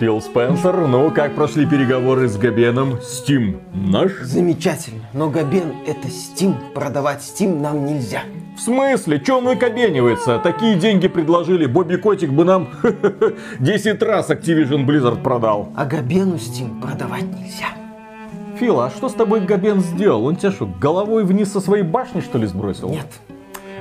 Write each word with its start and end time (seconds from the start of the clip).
Фил 0.00 0.20
Спенсер, 0.20 0.88
ну 0.88 1.08
как 1.12 1.36
прошли 1.36 1.66
переговоры 1.66 2.26
с 2.26 2.36
Габеном? 2.36 2.94
Steam 2.94 3.60
наш? 3.72 4.10
Замечательно, 4.22 5.04
но 5.12 5.30
Габен 5.30 5.72
это 5.86 6.08
Steam, 6.08 6.56
продавать 6.74 7.20
Steam 7.20 7.60
нам 7.60 7.86
нельзя. 7.86 8.22
В 8.56 8.60
смысле? 8.60 9.20
Че 9.20 9.38
он 9.38 9.44
выкобенивается? 9.44 10.40
Такие 10.40 10.74
деньги 10.74 11.06
предложили, 11.06 11.66
Бобби 11.66 11.94
Котик 11.94 12.30
бы 12.32 12.44
нам 12.44 12.70
10 13.60 14.02
раз 14.02 14.30
Activision 14.30 14.84
Blizzard 14.84 15.22
продал. 15.22 15.68
А 15.76 15.84
Габену 15.84 16.36
Steam 16.36 16.80
продавать 16.80 17.22
нельзя. 17.22 17.68
Фил, 18.58 18.80
а 18.80 18.90
что 18.90 19.08
с 19.08 19.14
тобой 19.14 19.42
Габен 19.42 19.80
сделал? 19.80 20.26
Он 20.26 20.34
тебя 20.34 20.50
что, 20.50 20.66
головой 20.66 21.24
вниз 21.24 21.52
со 21.52 21.60
своей 21.60 21.84
башни 21.84 22.20
что 22.20 22.38
ли 22.38 22.46
сбросил? 22.46 22.88
Нет. 22.88 23.06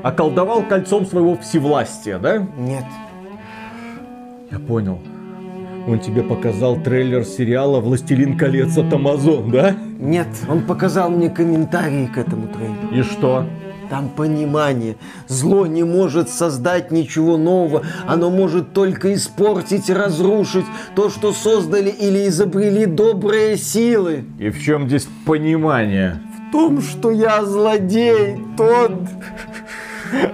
Околдовал 0.04 0.62
кольцом 0.62 1.08
своего 1.08 1.38
всевластия, 1.38 2.20
да? 2.20 2.46
Нет. 2.56 2.86
Я 4.52 4.60
понял. 4.60 5.00
Он 5.86 6.00
тебе 6.00 6.24
показал 6.24 6.78
трейлер 6.78 7.26
сериала 7.26 7.82
«Властелин 7.82 8.38
колец» 8.38 8.78
от 8.78 8.94
Амазон, 8.94 9.52
да? 9.52 9.76
Нет, 10.00 10.28
он 10.48 10.62
показал 10.62 11.10
мне 11.10 11.30
комментарии 11.30 12.06
к 12.06 12.18
этому 12.18 12.48
трейлеру. 12.48 12.88
И 12.94 13.02
что? 13.02 13.46
Там 13.90 14.08
понимание. 14.08 14.96
Зло 15.28 15.68
не 15.68 15.84
может 15.84 16.30
создать 16.30 16.90
ничего 16.92 17.36
нового. 17.36 17.84
Оно 18.08 18.30
может 18.30 18.72
только 18.74 19.14
испортить 19.14 19.90
разрушить 19.90 20.66
то, 20.96 21.10
что 21.10 21.34
создали 21.34 21.90
или 21.90 22.28
изобрели 22.30 22.86
добрые 22.86 23.58
силы. 23.58 24.24
И 24.40 24.50
в 24.50 24.62
чем 24.62 24.88
здесь 24.88 25.08
понимание? 25.26 26.22
В 26.48 26.52
том, 26.54 26.82
что 26.82 27.12
я 27.12 27.44
злодей, 27.44 28.38
тот... 28.56 28.94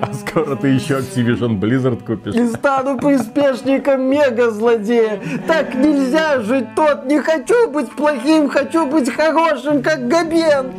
А 0.02 0.14
скоро 0.14 0.56
ты 0.56 0.70
еще 0.70 1.00
Activision 1.00 1.60
Blizzard 1.60 2.04
купишь. 2.06 2.36
И 2.36 2.48
стану 2.48 2.98
приспешником 2.98 4.02
мега-злодея. 4.10 5.20
Так 5.48 5.76
нельзя 5.76 6.40
жить, 6.42 6.76
тот. 6.76 7.06
Не 7.06 7.20
хочу 7.20 7.70
быть 7.70 7.92
плохим, 7.92 8.50
хочу 8.50 8.86
быть 8.86 9.10
хорошим, 9.14 9.82
как 9.82 10.08
Габен. 10.08 10.72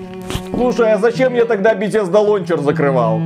Слушай, 0.53 0.93
а 0.93 0.99
зачем 0.99 1.35
я 1.35 1.45
тогда 1.45 1.75
Bethesda 1.75 2.25
Launcher 2.25 2.61
закрывал? 2.61 3.21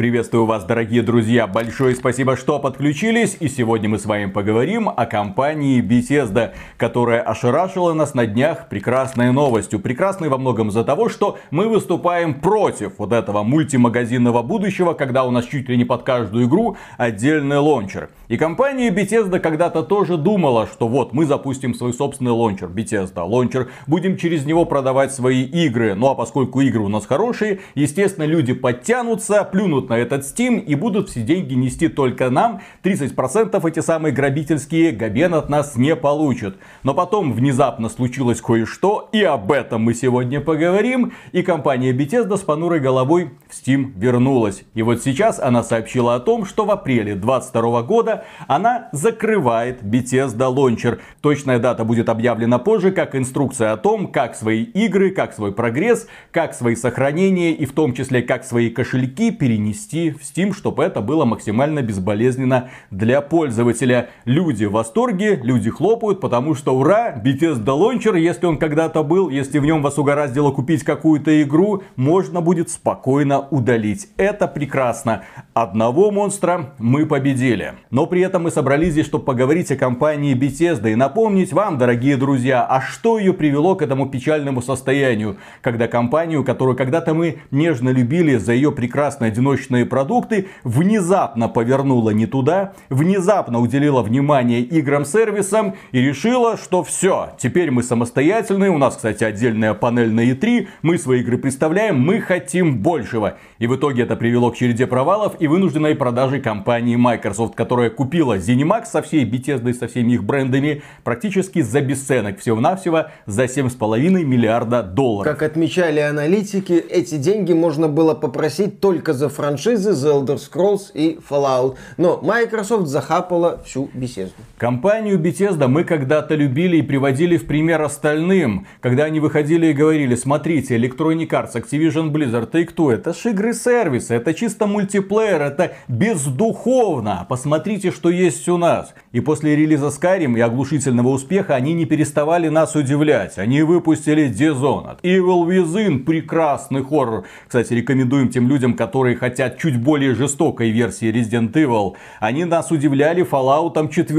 Приветствую 0.00 0.46
вас, 0.46 0.64
дорогие 0.64 1.02
друзья. 1.02 1.46
Большое 1.46 1.94
спасибо, 1.94 2.34
что 2.34 2.58
подключились. 2.58 3.36
И 3.38 3.48
сегодня 3.48 3.86
мы 3.90 3.98
с 3.98 4.06
вами 4.06 4.30
поговорим 4.30 4.88
о 4.88 5.04
компании 5.04 5.82
Bethesda, 5.82 6.54
которая 6.78 7.20
ошарашила 7.20 7.92
нас 7.92 8.14
на 8.14 8.24
днях 8.24 8.70
прекрасной 8.70 9.30
новостью. 9.30 9.78
Прекрасной 9.78 10.30
во 10.30 10.38
многом 10.38 10.70
за 10.70 10.84
того, 10.84 11.10
что 11.10 11.36
мы 11.50 11.68
выступаем 11.68 12.40
против 12.40 12.92
вот 12.96 13.12
этого 13.12 13.42
мультимагазинного 13.42 14.42
будущего, 14.42 14.94
когда 14.94 15.24
у 15.24 15.30
нас 15.30 15.44
чуть 15.44 15.68
ли 15.68 15.76
не 15.76 15.84
под 15.84 16.02
каждую 16.02 16.46
игру 16.46 16.78
отдельный 16.96 17.58
лончер. 17.58 18.08
И 18.30 18.36
компания 18.36 18.90
Bethesda 18.90 19.40
когда-то 19.40 19.82
тоже 19.82 20.16
думала, 20.16 20.68
что 20.72 20.86
вот 20.86 21.12
мы 21.12 21.26
запустим 21.26 21.74
свой 21.74 21.92
собственный 21.92 22.30
лончер, 22.30 22.68
Bethesda 22.68 23.24
лончер, 23.24 23.70
будем 23.88 24.16
через 24.16 24.46
него 24.46 24.64
продавать 24.66 25.12
свои 25.12 25.42
игры. 25.42 25.96
Ну 25.96 26.06
а 26.06 26.14
поскольку 26.14 26.60
игры 26.60 26.78
у 26.78 26.86
нас 26.86 27.06
хорошие, 27.06 27.58
естественно, 27.74 28.22
люди 28.22 28.52
подтянутся, 28.52 29.42
плюнут 29.42 29.88
на 29.88 29.98
этот 29.98 30.22
Steam 30.22 30.60
и 30.60 30.76
будут 30.76 31.08
все 31.08 31.22
деньги 31.22 31.54
нести 31.54 31.88
только 31.88 32.30
нам. 32.30 32.60
30% 32.84 33.68
эти 33.68 33.80
самые 33.80 34.12
грабительские 34.12 34.92
Габен 34.92 35.34
от 35.34 35.48
нас 35.48 35.74
не 35.74 35.96
получит. 35.96 36.56
Но 36.84 36.94
потом 36.94 37.32
внезапно 37.32 37.88
случилось 37.88 38.40
кое-что, 38.40 39.08
и 39.10 39.24
об 39.24 39.50
этом 39.50 39.82
мы 39.82 39.92
сегодня 39.92 40.40
поговорим. 40.40 41.14
И 41.32 41.42
компания 41.42 41.92
Bethesda 41.92 42.36
с 42.36 42.42
понурой 42.42 42.78
головой 42.78 43.32
в 43.48 43.60
Steam 43.60 43.90
вернулась. 43.96 44.62
И 44.74 44.82
вот 44.82 45.02
сейчас 45.02 45.40
она 45.40 45.64
сообщила 45.64 46.14
о 46.14 46.20
том, 46.20 46.44
что 46.44 46.64
в 46.64 46.70
апреле 46.70 47.16
2022 47.16 47.82
года 47.82 48.19
она 48.46 48.88
закрывает 48.92 49.82
Bethesda 49.82 50.54
Launcher. 50.54 51.00
Точная 51.20 51.58
дата 51.58 51.84
будет 51.84 52.08
объявлена 52.08 52.58
позже, 52.58 52.92
как 52.92 53.14
инструкция 53.14 53.72
о 53.72 53.76
том, 53.76 54.08
как 54.08 54.34
свои 54.34 54.62
игры, 54.62 55.10
как 55.10 55.32
свой 55.32 55.52
прогресс, 55.52 56.06
как 56.30 56.54
свои 56.54 56.74
сохранения 56.74 57.52
и 57.52 57.66
в 57.66 57.72
том 57.72 57.94
числе 57.94 58.22
как 58.22 58.44
свои 58.44 58.70
кошельки 58.70 59.30
перенести 59.30 60.10
в 60.10 60.22
Steam, 60.22 60.52
чтобы 60.54 60.84
это 60.84 61.00
было 61.00 61.24
максимально 61.24 61.82
безболезненно 61.82 62.70
для 62.90 63.20
пользователя. 63.20 64.10
Люди 64.24 64.64
в 64.64 64.72
восторге, 64.72 65.36
люди 65.42 65.70
хлопают, 65.70 66.20
потому 66.20 66.54
что 66.54 66.76
ура, 66.76 67.14
Bethesda 67.22 67.64
Launcher, 67.64 68.18
если 68.18 68.46
он 68.46 68.58
когда-то 68.58 69.02
был, 69.02 69.28
если 69.28 69.58
в 69.58 69.64
нем 69.64 69.82
вас 69.82 69.98
угораздило 69.98 70.50
купить 70.50 70.84
какую-то 70.84 71.42
игру, 71.42 71.82
можно 71.96 72.40
будет 72.40 72.70
спокойно 72.70 73.40
удалить. 73.50 74.08
Это 74.16 74.46
прекрасно. 74.46 75.24
Одного 75.54 76.10
монстра 76.10 76.74
мы 76.78 77.06
победили. 77.06 77.74
Но 77.90 78.06
при 78.10 78.20
этом 78.20 78.42
мы 78.42 78.50
собрались 78.50 78.92
здесь, 78.92 79.06
чтобы 79.06 79.24
поговорить 79.24 79.72
о 79.72 79.76
компании 79.76 80.34
Bethesda 80.34 80.92
и 80.92 80.94
напомнить 80.94 81.54
вам, 81.54 81.78
дорогие 81.78 82.18
друзья, 82.18 82.66
а 82.68 82.82
что 82.82 83.18
ее 83.18 83.32
привело 83.32 83.76
к 83.76 83.82
этому 83.82 84.10
печальному 84.10 84.60
состоянию, 84.60 85.38
когда 85.62 85.88
компанию, 85.88 86.44
которую 86.44 86.76
когда-то 86.76 87.14
мы 87.14 87.38
нежно 87.50 87.88
любили 87.88 88.36
за 88.36 88.52
ее 88.52 88.72
прекрасный 88.72 89.28
одиночный 89.28 89.70
молочные 89.70 89.86
продукты, 89.86 90.48
внезапно 90.64 91.48
повернула 91.48 92.10
не 92.10 92.26
туда, 92.26 92.72
внезапно 92.88 93.60
уделила 93.60 94.02
внимание 94.02 94.60
играм-сервисам 94.60 95.74
и 95.92 96.00
решила, 96.00 96.56
что 96.56 96.82
все, 96.82 97.30
теперь 97.38 97.70
мы 97.70 97.82
самостоятельные, 97.82 98.70
у 98.70 98.78
нас, 98.78 98.96
кстати, 98.96 99.24
отдельная 99.24 99.74
панель 99.74 100.12
на 100.12 100.20
E3, 100.30 100.66
мы 100.82 100.98
свои 100.98 101.20
игры 101.20 101.38
представляем, 101.38 102.00
мы 102.00 102.20
хотим 102.20 102.78
большего. 102.78 103.36
И 103.58 103.66
в 103.66 103.76
итоге 103.76 104.02
это 104.02 104.16
привело 104.16 104.50
к 104.50 104.56
череде 104.56 104.86
провалов 104.86 105.34
и 105.40 105.46
вынужденной 105.46 105.94
продажи 105.94 106.40
компании 106.40 106.96
Microsoft, 106.96 107.54
которая 107.54 107.90
купила 108.00 108.38
ZeniMax 108.38 108.86
со 108.86 109.02
всей 109.02 109.26
Bethesda 109.26 109.68
и 109.68 109.74
со 109.74 109.86
всеми 109.86 110.14
их 110.14 110.24
брендами 110.24 110.82
практически 111.04 111.60
за 111.60 111.82
бесценок, 111.82 112.38
всего-навсего 112.38 113.08
за 113.26 113.44
7,5 113.44 114.24
миллиарда 114.24 114.82
долларов. 114.82 115.30
Как 115.30 115.42
отмечали 115.42 116.00
аналитики, 116.00 116.72
эти 116.72 117.18
деньги 117.18 117.52
можно 117.52 117.88
было 117.88 118.14
попросить 118.14 118.80
только 118.80 119.12
за 119.12 119.28
франшизы 119.28 119.90
The 119.90 120.24
Elder 120.24 120.38
Scrolls 120.38 120.90
и 120.94 121.18
Fallout. 121.28 121.76
Но 121.98 122.18
Microsoft 122.22 122.86
захапала 122.86 123.60
всю 123.66 123.90
Bethesda. 123.92 124.32
Компанию 124.56 125.18
Bethesda 125.18 125.68
мы 125.68 125.84
когда-то 125.84 126.34
любили 126.34 126.78
и 126.78 126.82
приводили 126.82 127.36
в 127.36 127.46
пример 127.46 127.82
остальным, 127.82 128.66
когда 128.80 129.04
они 129.04 129.20
выходили 129.20 129.66
и 129.66 129.72
говорили, 129.74 130.14
смотрите, 130.14 130.78
Electronic 130.78 131.28
Arts, 131.28 131.52
Activision 131.52 132.10
Blizzard, 132.10 132.64
кто? 132.64 132.92
Это 132.92 133.12
ж 133.12 133.26
игры-сервисы, 133.26 134.14
это 134.14 134.32
чисто 134.32 134.66
мультиплеер, 134.66 135.42
это 135.42 135.72
бездуховно. 135.86 137.26
Посмотрите, 137.28 137.89
что 137.90 138.08
есть 138.08 138.48
у 138.48 138.56
нас. 138.56 138.94
И 139.12 139.20
после 139.20 139.56
релиза 139.56 139.88
Skyrim 139.88 140.38
и 140.38 140.40
оглушительного 140.40 141.08
успеха 141.08 141.54
они 141.54 141.74
не 141.74 141.84
переставали 141.84 142.48
нас 142.48 142.74
удивлять. 142.74 143.36
Они 143.38 143.62
выпустили 143.62 144.30
Dishonored, 144.30 145.00
Evil 145.02 145.46
Within, 145.46 146.04
прекрасный 146.04 146.82
хоррор. 146.82 147.24
Кстати, 147.46 147.74
рекомендуем 147.74 148.30
тем 148.30 148.48
людям, 148.48 148.74
которые 148.74 149.16
хотят 149.16 149.50
от 149.50 149.58
чуть 149.58 149.80
более 149.80 150.14
жестокой 150.14 150.70
версии 150.70 151.12
Resident 151.12 151.52
Evil. 151.52 151.94
Они 152.20 152.44
нас 152.44 152.70
удивляли 152.70 153.24
Fallout 153.24 153.74
4, 153.74 154.14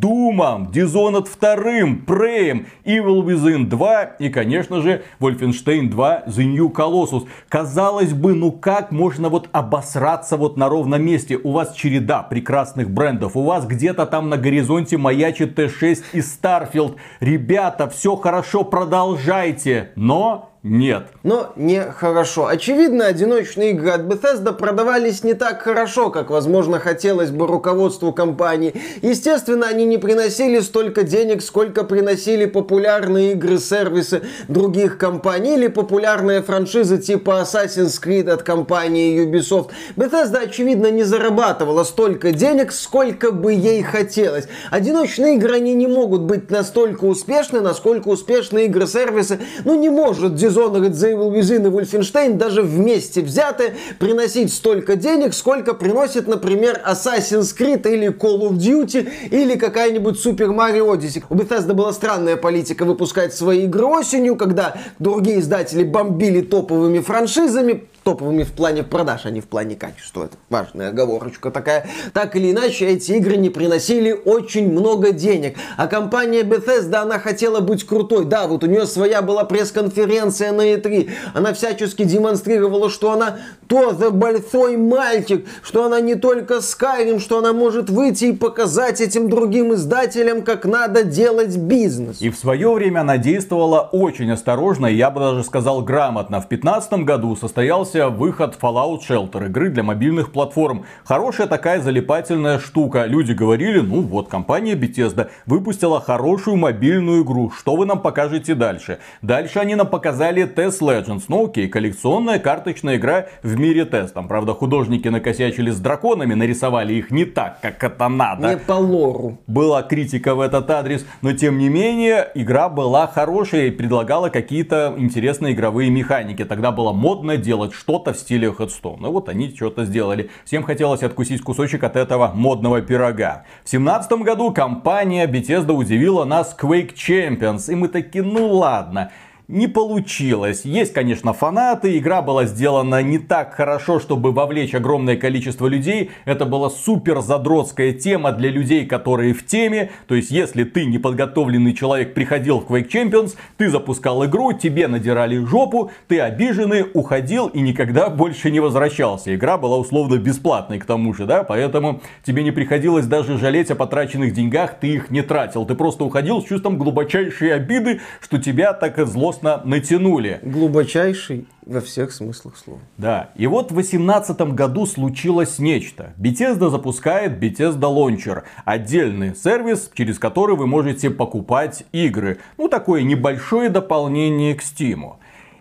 Doom, 0.00 0.70
Dishonored 0.70 1.28
2, 1.40 2.04
Prey, 2.06 2.66
Evil 2.84 3.22
Within 3.24 3.66
2 3.66 4.02
и, 4.18 4.28
конечно 4.28 4.80
же, 4.80 5.02
Wolfenstein 5.20 5.88
2 5.88 6.24
The 6.26 6.44
New 6.44 6.68
Colossus. 6.70 7.26
Казалось 7.48 8.12
бы, 8.12 8.34
ну 8.34 8.50
как 8.52 8.90
можно 8.90 9.28
вот 9.28 9.48
обосраться 9.52 10.36
вот 10.36 10.56
на 10.56 10.68
ровном 10.68 11.02
месте? 11.02 11.38
У 11.42 11.52
вас 11.52 11.74
череда 11.74 12.22
прекрасных 12.22 12.85
брендов, 12.90 13.36
у 13.36 13.42
вас 13.42 13.66
где-то 13.66 14.06
там 14.06 14.28
на 14.28 14.36
горизонте 14.36 14.96
маячит 14.96 15.58
Т6 15.58 16.04
и 16.12 16.18
Starfield. 16.18 16.96
Ребята, 17.20 17.88
все 17.88 18.16
хорошо, 18.16 18.64
продолжайте. 18.64 19.92
Но 19.96 20.55
нет. 20.66 21.08
Но 21.22 21.52
не 21.56 21.82
хорошо. 21.82 22.46
Очевидно, 22.46 23.06
одиночные 23.06 23.70
игры 23.70 23.90
от 23.90 24.02
Bethesda 24.02 24.52
продавались 24.52 25.22
не 25.22 25.34
так 25.34 25.62
хорошо, 25.62 26.10
как, 26.10 26.30
возможно, 26.30 26.80
хотелось 26.80 27.30
бы 27.30 27.46
руководству 27.46 28.12
компании. 28.12 28.74
Естественно, 29.02 29.66
они 29.68 29.84
не 29.84 29.98
приносили 29.98 30.60
столько 30.60 31.04
денег, 31.04 31.42
сколько 31.42 31.84
приносили 31.84 32.46
популярные 32.46 33.32
игры-сервисы 33.32 34.22
других 34.48 34.98
компаний 34.98 35.54
или 35.54 35.68
популярные 35.68 36.42
франшизы 36.42 36.98
типа 36.98 37.42
Assassin's 37.42 38.02
Creed 38.02 38.28
от 38.28 38.42
компании 38.42 39.24
Ubisoft. 39.24 39.70
Bethesda, 39.96 40.38
очевидно, 40.38 40.90
не 40.90 41.04
зарабатывала 41.04 41.84
столько 41.84 42.32
денег, 42.32 42.72
сколько 42.72 43.30
бы 43.30 43.52
ей 43.52 43.82
хотелось. 43.82 44.48
Одиночные 44.70 45.36
игры, 45.36 45.56
они 45.56 45.74
не 45.74 45.86
могут 45.86 46.22
быть 46.22 46.50
настолько 46.50 47.04
успешны, 47.04 47.60
насколько 47.60 48.08
успешны 48.08 48.66
игры-сервисы. 48.66 49.38
Ну, 49.64 49.78
не 49.78 49.90
может 49.90 50.34
Dishonored, 50.56 50.92
Evil 50.92 51.30
Within 51.30 51.66
и 51.66 51.70
Wolfenstein 51.70 52.34
даже 52.34 52.62
вместе 52.62 53.20
взяты 53.20 53.74
приносить 53.98 54.52
столько 54.52 54.96
денег, 54.96 55.34
сколько 55.34 55.74
приносит, 55.74 56.26
например, 56.26 56.80
Assassin's 56.86 57.54
Creed 57.56 57.90
или 57.90 58.08
Call 58.08 58.40
of 58.48 58.52
Duty 58.52 59.28
или 59.30 59.56
какая-нибудь 59.56 60.24
Super 60.24 60.48
Mario 60.48 60.94
Odyssey. 60.94 61.24
У 61.28 61.34
Bethesda 61.34 61.74
была 61.74 61.92
странная 61.92 62.36
политика 62.36 62.84
выпускать 62.84 63.34
свои 63.34 63.64
игры 63.64 63.84
осенью, 63.86 64.36
когда 64.36 64.76
другие 64.98 65.40
издатели 65.40 65.84
бомбили 65.84 66.40
топовыми 66.40 67.00
франшизами, 67.00 67.84
топовыми 68.06 68.44
в 68.44 68.52
плане 68.52 68.84
продаж, 68.84 69.22
а 69.24 69.30
не 69.30 69.40
в 69.40 69.48
плане 69.48 69.74
качества. 69.74 70.26
Это 70.26 70.36
важная 70.48 70.90
оговорочка 70.90 71.50
такая. 71.50 71.88
Так 72.12 72.36
или 72.36 72.52
иначе, 72.52 72.86
эти 72.86 73.12
игры 73.12 73.36
не 73.36 73.50
приносили 73.50 74.12
очень 74.12 74.70
много 74.70 75.10
денег. 75.10 75.56
А 75.76 75.88
компания 75.88 76.42
Bethesda, 76.42 76.98
она 76.98 77.18
хотела 77.18 77.58
быть 77.58 77.84
крутой. 77.84 78.24
Да, 78.24 78.46
вот 78.46 78.62
у 78.62 78.68
нее 78.68 78.86
своя 78.86 79.22
была 79.22 79.42
пресс-конференция 79.42 80.45
на 80.52 80.74
E3. 80.74 81.10
Она 81.34 81.52
всячески 81.52 82.04
демонстрировала, 82.04 82.90
что 82.90 83.12
она 83.12 83.38
тоже 83.66 84.10
большой 84.10 84.76
мальчик, 84.76 85.46
что 85.62 85.84
она 85.84 86.00
не 86.00 86.14
только 86.14 86.56
Skyrim, 86.56 87.20
что 87.20 87.38
она 87.38 87.52
может 87.52 87.90
выйти 87.90 88.26
и 88.26 88.32
показать 88.32 89.00
этим 89.00 89.28
другим 89.28 89.74
издателям, 89.74 90.42
как 90.42 90.64
надо 90.64 91.02
делать 91.02 91.56
бизнес. 91.56 92.20
И 92.20 92.30
в 92.30 92.36
свое 92.36 92.72
время 92.72 93.00
она 93.00 93.18
действовала 93.18 93.80
очень 93.92 94.30
осторожно, 94.30 94.86
и 94.86 94.94
я 94.94 95.10
бы 95.10 95.20
даже 95.20 95.44
сказал 95.44 95.82
грамотно. 95.82 96.38
В 96.38 96.48
2015 96.48 97.04
году 97.04 97.36
состоялся 97.36 98.08
выход 98.08 98.56
Fallout 98.60 99.00
Shelter, 99.08 99.46
игры 99.46 99.70
для 99.70 99.82
мобильных 99.82 100.32
платформ. 100.32 100.84
Хорошая 101.04 101.46
такая 101.46 101.80
залипательная 101.80 102.58
штука. 102.58 103.04
Люди 103.06 103.32
говорили, 103.32 103.80
ну 103.80 104.02
вот, 104.02 104.28
компания 104.28 104.74
Bethesda 104.74 105.28
выпустила 105.46 106.00
хорошую 106.00 106.56
мобильную 106.56 107.22
игру. 107.22 107.50
Что 107.50 107.76
вы 107.76 107.86
нам 107.86 108.00
покажете 108.00 108.54
дальше? 108.54 108.98
Дальше 109.22 109.58
они 109.58 109.74
нам 109.74 109.86
показали 109.86 110.35
Test 110.44 110.80
Legends. 110.80 111.24
Ну 111.28 111.46
окей, 111.46 111.68
коллекционная 111.68 112.38
карточная 112.38 112.96
игра 112.96 113.26
в 113.42 113.58
мире 113.58 113.84
тест. 113.84 114.14
Там, 114.14 114.28
правда, 114.28 114.54
художники 114.54 115.08
накосячили 115.08 115.70
с 115.70 115.78
драконами, 115.78 116.34
нарисовали 116.34 116.94
их 116.94 117.10
не 117.10 117.24
так, 117.24 117.60
как 117.60 117.82
это 117.82 118.08
надо. 118.08 118.50
Не 118.50 118.56
по 118.56 118.72
лору. 118.72 119.38
Была 119.46 119.82
критика 119.82 120.34
в 120.34 120.40
этот 120.40 120.70
адрес, 120.70 121.06
но 121.22 121.32
тем 121.32 121.58
не 121.58 121.68
менее, 121.68 122.28
игра 122.34 122.68
была 122.68 123.06
хорошая 123.06 123.66
и 123.66 123.70
предлагала 123.70 124.28
какие-то 124.28 124.94
интересные 124.96 125.54
игровые 125.54 125.90
механики. 125.90 126.44
Тогда 126.44 126.72
было 126.72 126.92
модно 126.92 127.36
делать 127.36 127.72
что-то 127.72 128.12
в 128.12 128.18
стиле 128.18 128.48
Headstone. 128.48 128.98
Ну 129.00 129.12
вот 129.12 129.28
они 129.28 129.54
что-то 129.54 129.84
сделали. 129.84 130.30
Всем 130.44 130.62
хотелось 130.62 131.02
откусить 131.02 131.42
кусочек 131.42 131.84
от 131.84 131.96
этого 131.96 132.32
модного 132.34 132.80
пирога. 132.80 133.44
В 133.64 133.70
семнадцатом 133.70 134.22
году 134.22 134.52
компания 134.52 135.26
Bethesda 135.26 135.72
удивила 135.72 136.24
нас 136.24 136.56
Quake 136.60 136.94
Champions. 136.94 137.70
И 137.70 137.74
мы 137.74 137.88
таки, 137.88 138.20
ну 138.20 138.52
ладно, 138.52 139.10
не 139.48 139.68
получилось. 139.68 140.64
Есть, 140.64 140.92
конечно, 140.92 141.32
фанаты, 141.32 141.96
игра 141.98 142.20
была 142.20 142.46
сделана 142.46 143.02
не 143.02 143.18
так 143.18 143.54
хорошо, 143.54 144.00
чтобы 144.00 144.32
вовлечь 144.32 144.74
огромное 144.74 145.16
количество 145.16 145.68
людей. 145.68 146.10
Это 146.24 146.44
была 146.46 146.68
супер 146.68 147.20
задротская 147.20 147.92
тема 147.92 148.32
для 148.32 148.50
людей, 148.50 148.86
которые 148.86 149.34
в 149.34 149.46
теме. 149.46 149.90
То 150.08 150.16
есть, 150.16 150.32
если 150.32 150.64
ты 150.64 150.84
неподготовленный 150.84 151.74
человек 151.74 152.14
приходил 152.14 152.60
в 152.60 152.66
Quake 152.70 152.88
Champions, 152.88 153.36
ты 153.56 153.70
запускал 153.70 154.24
игру, 154.26 154.52
тебе 154.52 154.88
надирали 154.88 155.38
жопу, 155.44 155.92
ты 156.08 156.18
обиженный, 156.20 156.86
уходил 156.92 157.46
и 157.46 157.60
никогда 157.60 158.10
больше 158.10 158.50
не 158.50 158.58
возвращался. 158.58 159.34
Игра 159.34 159.58
была 159.58 159.76
условно 159.76 160.16
бесплатной 160.16 160.80
к 160.80 160.86
тому 160.86 161.14
же, 161.14 161.24
да, 161.24 161.44
поэтому 161.44 162.00
тебе 162.24 162.42
не 162.42 162.50
приходилось 162.50 163.06
даже 163.06 163.38
жалеть 163.38 163.70
о 163.70 163.76
потраченных 163.76 164.32
деньгах, 164.32 164.80
ты 164.80 164.88
их 164.88 165.10
не 165.10 165.22
тратил. 165.22 165.64
Ты 165.66 165.76
просто 165.76 166.04
уходил 166.04 166.42
с 166.42 166.46
чувством 166.46 166.78
глубочайшей 166.78 167.54
обиды, 167.54 168.00
что 168.20 168.38
тебя 168.38 168.72
так 168.72 168.96
зло 169.06 169.32
злостно 169.36 169.62
натянули. 169.64 170.40
Глубочайший 170.42 171.46
во 171.64 171.80
всех 171.80 172.12
смыслах 172.12 172.56
слова. 172.56 172.80
Да, 172.96 173.30
и 173.34 173.46
вот 173.46 173.70
в 173.70 173.74
2018 173.74 174.40
году 174.54 174.86
случилось 174.86 175.58
нечто. 175.58 176.12
Bethesda 176.16 176.70
запускает 176.70 177.42
Bethesda 177.42 177.80
Launcher. 177.80 178.42
Отдельный 178.64 179.34
сервис, 179.34 179.90
через 179.94 180.18
который 180.18 180.56
вы 180.56 180.66
можете 180.66 181.10
покупать 181.10 181.84
игры. 181.92 182.38
Ну, 182.56 182.68
такое 182.68 183.02
небольшое 183.02 183.68
дополнение 183.68 184.54
к 184.54 184.62
Steam. 184.62 185.16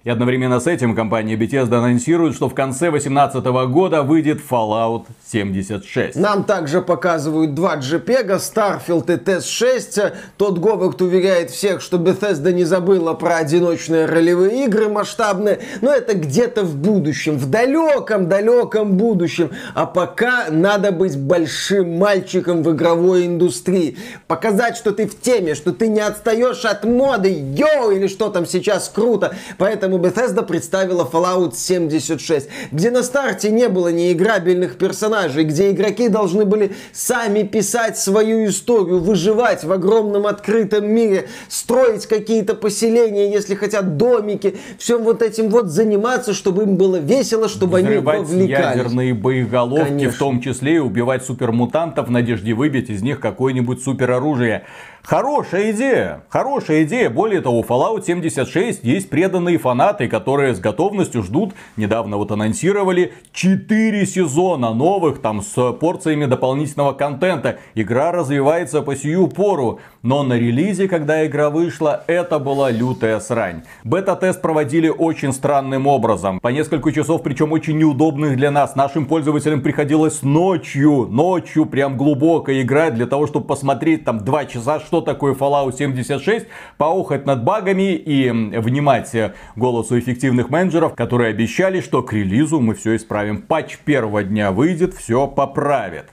И 0.05 0.09
одновременно 0.09 0.59
с 0.59 0.67
этим 0.67 0.95
компания 0.95 1.33
Bethesda 1.35 1.79
анонсирует, 1.79 2.35
что 2.35 2.47
в 2.47 2.53
конце 2.53 2.91
2018 2.91 3.43
года 3.71 4.03
выйдет 4.03 4.39
Fallout 4.47 5.05
76. 5.27 6.15
Нам 6.15 6.43
также 6.43 6.83
показывают 6.83 7.55
два 7.55 7.77
JPEG, 7.77 8.37
Starfield 8.37 9.11
и 9.11 9.17
TES-6. 9.17 10.13
Тот 10.37 10.59
Говард 10.59 11.01
уверяет 11.01 11.49
всех, 11.49 11.81
что 11.81 11.97
Bethesda 11.97 12.53
не 12.53 12.65
забыла 12.65 13.15
про 13.15 13.37
одиночные 13.37 14.05
ролевые 14.05 14.65
игры 14.65 14.89
масштабные, 14.89 15.61
но 15.81 15.91
это 15.91 16.15
где-то 16.15 16.61
в 16.61 16.75
будущем, 16.75 17.39
в 17.39 17.49
далеком-далеком 17.49 18.97
будущем. 18.97 19.49
А 19.73 19.87
пока 19.87 20.51
надо 20.51 20.91
быть 20.91 21.17
большим 21.17 21.97
мальчиком 21.97 22.61
в 22.61 22.71
игровой 22.75 23.25
индустрии. 23.25 23.97
Показать, 24.27 24.77
что 24.77 24.91
ты 24.91 25.07
в 25.07 25.19
теме, 25.19 25.55
что 25.55 25.73
ты 25.73 25.87
не 25.87 26.01
отстаешь 26.01 26.63
от 26.63 26.83
моды, 26.83 27.29
йоу, 27.29 27.89
или 27.89 28.05
что 28.05 28.29
там 28.29 28.45
сейчас 28.45 28.87
круто. 28.87 29.33
Поэтому 29.57 29.94
поэтому 29.95 29.99
Bethesda 29.99 30.45
представила 30.45 31.07
Fallout 31.11 31.55
76, 31.55 32.47
где 32.71 32.91
на 32.91 33.03
старте 33.03 33.51
не 33.51 33.67
было 33.67 33.91
неиграбельных 33.91 34.77
персонажей, 34.77 35.43
где 35.43 35.71
игроки 35.71 36.09
должны 36.09 36.45
были 36.45 36.71
сами 36.91 37.43
писать 37.43 37.97
свою 37.97 38.45
историю, 38.47 38.99
выживать 38.99 39.63
в 39.63 39.71
огромном 39.71 40.27
открытом 40.27 40.87
мире, 40.87 41.27
строить 41.49 42.05
какие-то 42.05 42.55
поселения, 42.55 43.31
если 43.31 43.55
хотят 43.55 43.97
домики, 43.97 44.57
всем 44.77 45.03
вот 45.03 45.21
этим 45.21 45.49
вот 45.49 45.67
заниматься, 45.67 46.33
чтобы 46.33 46.63
им 46.63 46.75
было 46.77 46.97
весело, 46.97 47.47
чтобы 47.47 47.79
они 47.79 47.97
вовлекались. 47.97 48.77
ядерные 48.77 49.13
боеголовки, 49.13 49.85
Конечно. 49.89 50.11
в 50.11 50.17
том 50.17 50.41
числе 50.41 50.75
и 50.75 50.79
убивать 50.79 51.23
супермутантов 51.23 52.07
в 52.07 52.11
надежде 52.11 52.53
выбить 52.53 52.89
из 52.89 53.01
них 53.01 53.19
какое-нибудь 53.19 53.83
супероружие. 53.83 54.65
Хорошая 55.05 55.69
идея, 55.69 56.23
хорошая 56.29 56.83
идея. 56.83 57.11
Более 57.11 57.39
того, 57.39 57.61
Fallout 57.61 58.03
76 58.03 58.83
есть 58.83 59.07
преданные 59.07 59.59
фанаты, 59.59 60.07
которые 60.07 60.55
с 60.55 60.59
готовностью 60.59 61.21
ждут, 61.21 61.53
недавно 61.77 62.17
вот 62.17 62.31
анонсировали, 62.31 63.13
4 63.31 64.03
сезона 64.07 64.73
новых, 64.73 65.21
там 65.21 65.43
с 65.43 65.73
порциями 65.73 66.25
дополнительного 66.25 66.93
контента. 66.93 67.59
Игра 67.75 68.11
развивается 68.11 68.81
по 68.81 68.95
сию 68.95 69.27
пору, 69.27 69.79
но 70.01 70.23
на 70.23 70.39
релизе, 70.39 70.87
когда 70.87 71.23
игра 71.27 71.51
вышла, 71.51 72.03
это 72.07 72.39
была 72.39 72.71
лютая 72.71 73.19
срань. 73.19 73.61
Бета-тест 73.83 74.41
проводили 74.41 74.89
очень 74.89 75.33
странным 75.33 75.85
образом, 75.85 76.39
по 76.39 76.47
несколько 76.47 76.91
часов, 76.91 77.21
причем 77.21 77.51
очень 77.51 77.77
неудобных 77.77 78.37
для 78.37 78.49
нас. 78.49 78.75
Нашим 78.75 79.05
пользователям 79.05 79.61
приходилось 79.61 80.23
ночью, 80.23 81.07
ночью 81.11 81.67
прям 81.67 81.95
глубоко 81.95 82.59
играть 82.59 82.95
для 82.95 83.05
того, 83.05 83.27
чтобы 83.27 83.45
посмотреть 83.45 84.03
там 84.03 84.25
2 84.25 84.45
часа, 84.45 84.79
что 84.79 84.94
что 84.95 85.01
такое 85.01 85.33
Fallout 85.33 85.75
76, 85.75 86.45
поухать 86.77 87.25
над 87.25 87.43
багами 87.43 87.95
и 87.95 88.29
внимать 88.31 89.13
голосу 89.57 89.99
эффективных 89.99 90.49
менеджеров, 90.49 90.95
которые 90.95 91.31
обещали, 91.31 91.81
что 91.81 92.01
к 92.01 92.13
релизу 92.13 92.61
мы 92.61 92.75
все 92.75 92.95
исправим. 92.95 93.41
Патч 93.41 93.77
первого 93.79 94.23
дня 94.23 94.53
выйдет, 94.53 94.93
все 94.93 95.27
поправит 95.27 96.05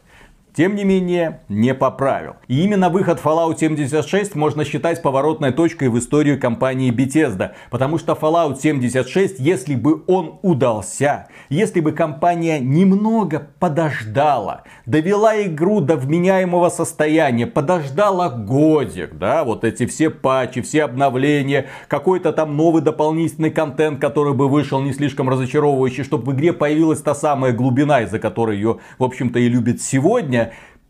тем 0.54 0.74
не 0.74 0.84
менее, 0.84 1.40
не 1.48 1.74
поправил. 1.74 2.36
И 2.46 2.62
именно 2.62 2.90
выход 2.90 3.20
Fallout 3.22 3.58
76 3.58 4.34
можно 4.34 4.64
считать 4.64 5.00
поворотной 5.00 5.52
точкой 5.52 5.88
в 5.88 5.98
историю 5.98 6.38
компании 6.38 6.92
Bethesda, 6.92 7.52
потому 7.70 7.98
что 7.98 8.12
Fallout 8.12 8.60
76, 8.60 9.38
если 9.38 9.74
бы 9.74 10.02
он 10.06 10.38
удался, 10.42 11.28
если 11.48 11.80
бы 11.80 11.92
компания 11.92 12.60
немного 12.60 13.48
подождала, 13.58 14.64
довела 14.84 15.42
игру 15.42 15.80
до 15.80 15.96
вменяемого 15.96 16.68
состояния, 16.68 17.46
подождала 17.46 18.28
годик, 18.28 19.14
да, 19.14 19.44
вот 19.44 19.64
эти 19.64 19.86
все 19.86 20.10
патчи, 20.10 20.60
все 20.60 20.84
обновления, 20.84 21.66
какой-то 21.88 22.32
там 22.32 22.56
новый 22.56 22.82
дополнительный 22.82 23.50
контент, 23.50 24.00
который 24.00 24.34
бы 24.34 24.48
вышел 24.48 24.82
не 24.82 24.92
слишком 24.92 25.30
разочаровывающий, 25.30 26.04
чтобы 26.04 26.32
в 26.32 26.34
игре 26.34 26.52
появилась 26.52 27.00
та 27.00 27.14
самая 27.14 27.52
глубина, 27.52 28.02
из-за 28.02 28.18
которой 28.18 28.56
ее, 28.56 28.78
в 28.98 29.04
общем-то, 29.04 29.38
и 29.38 29.48
любят 29.48 29.80
сегодня, 29.80 30.41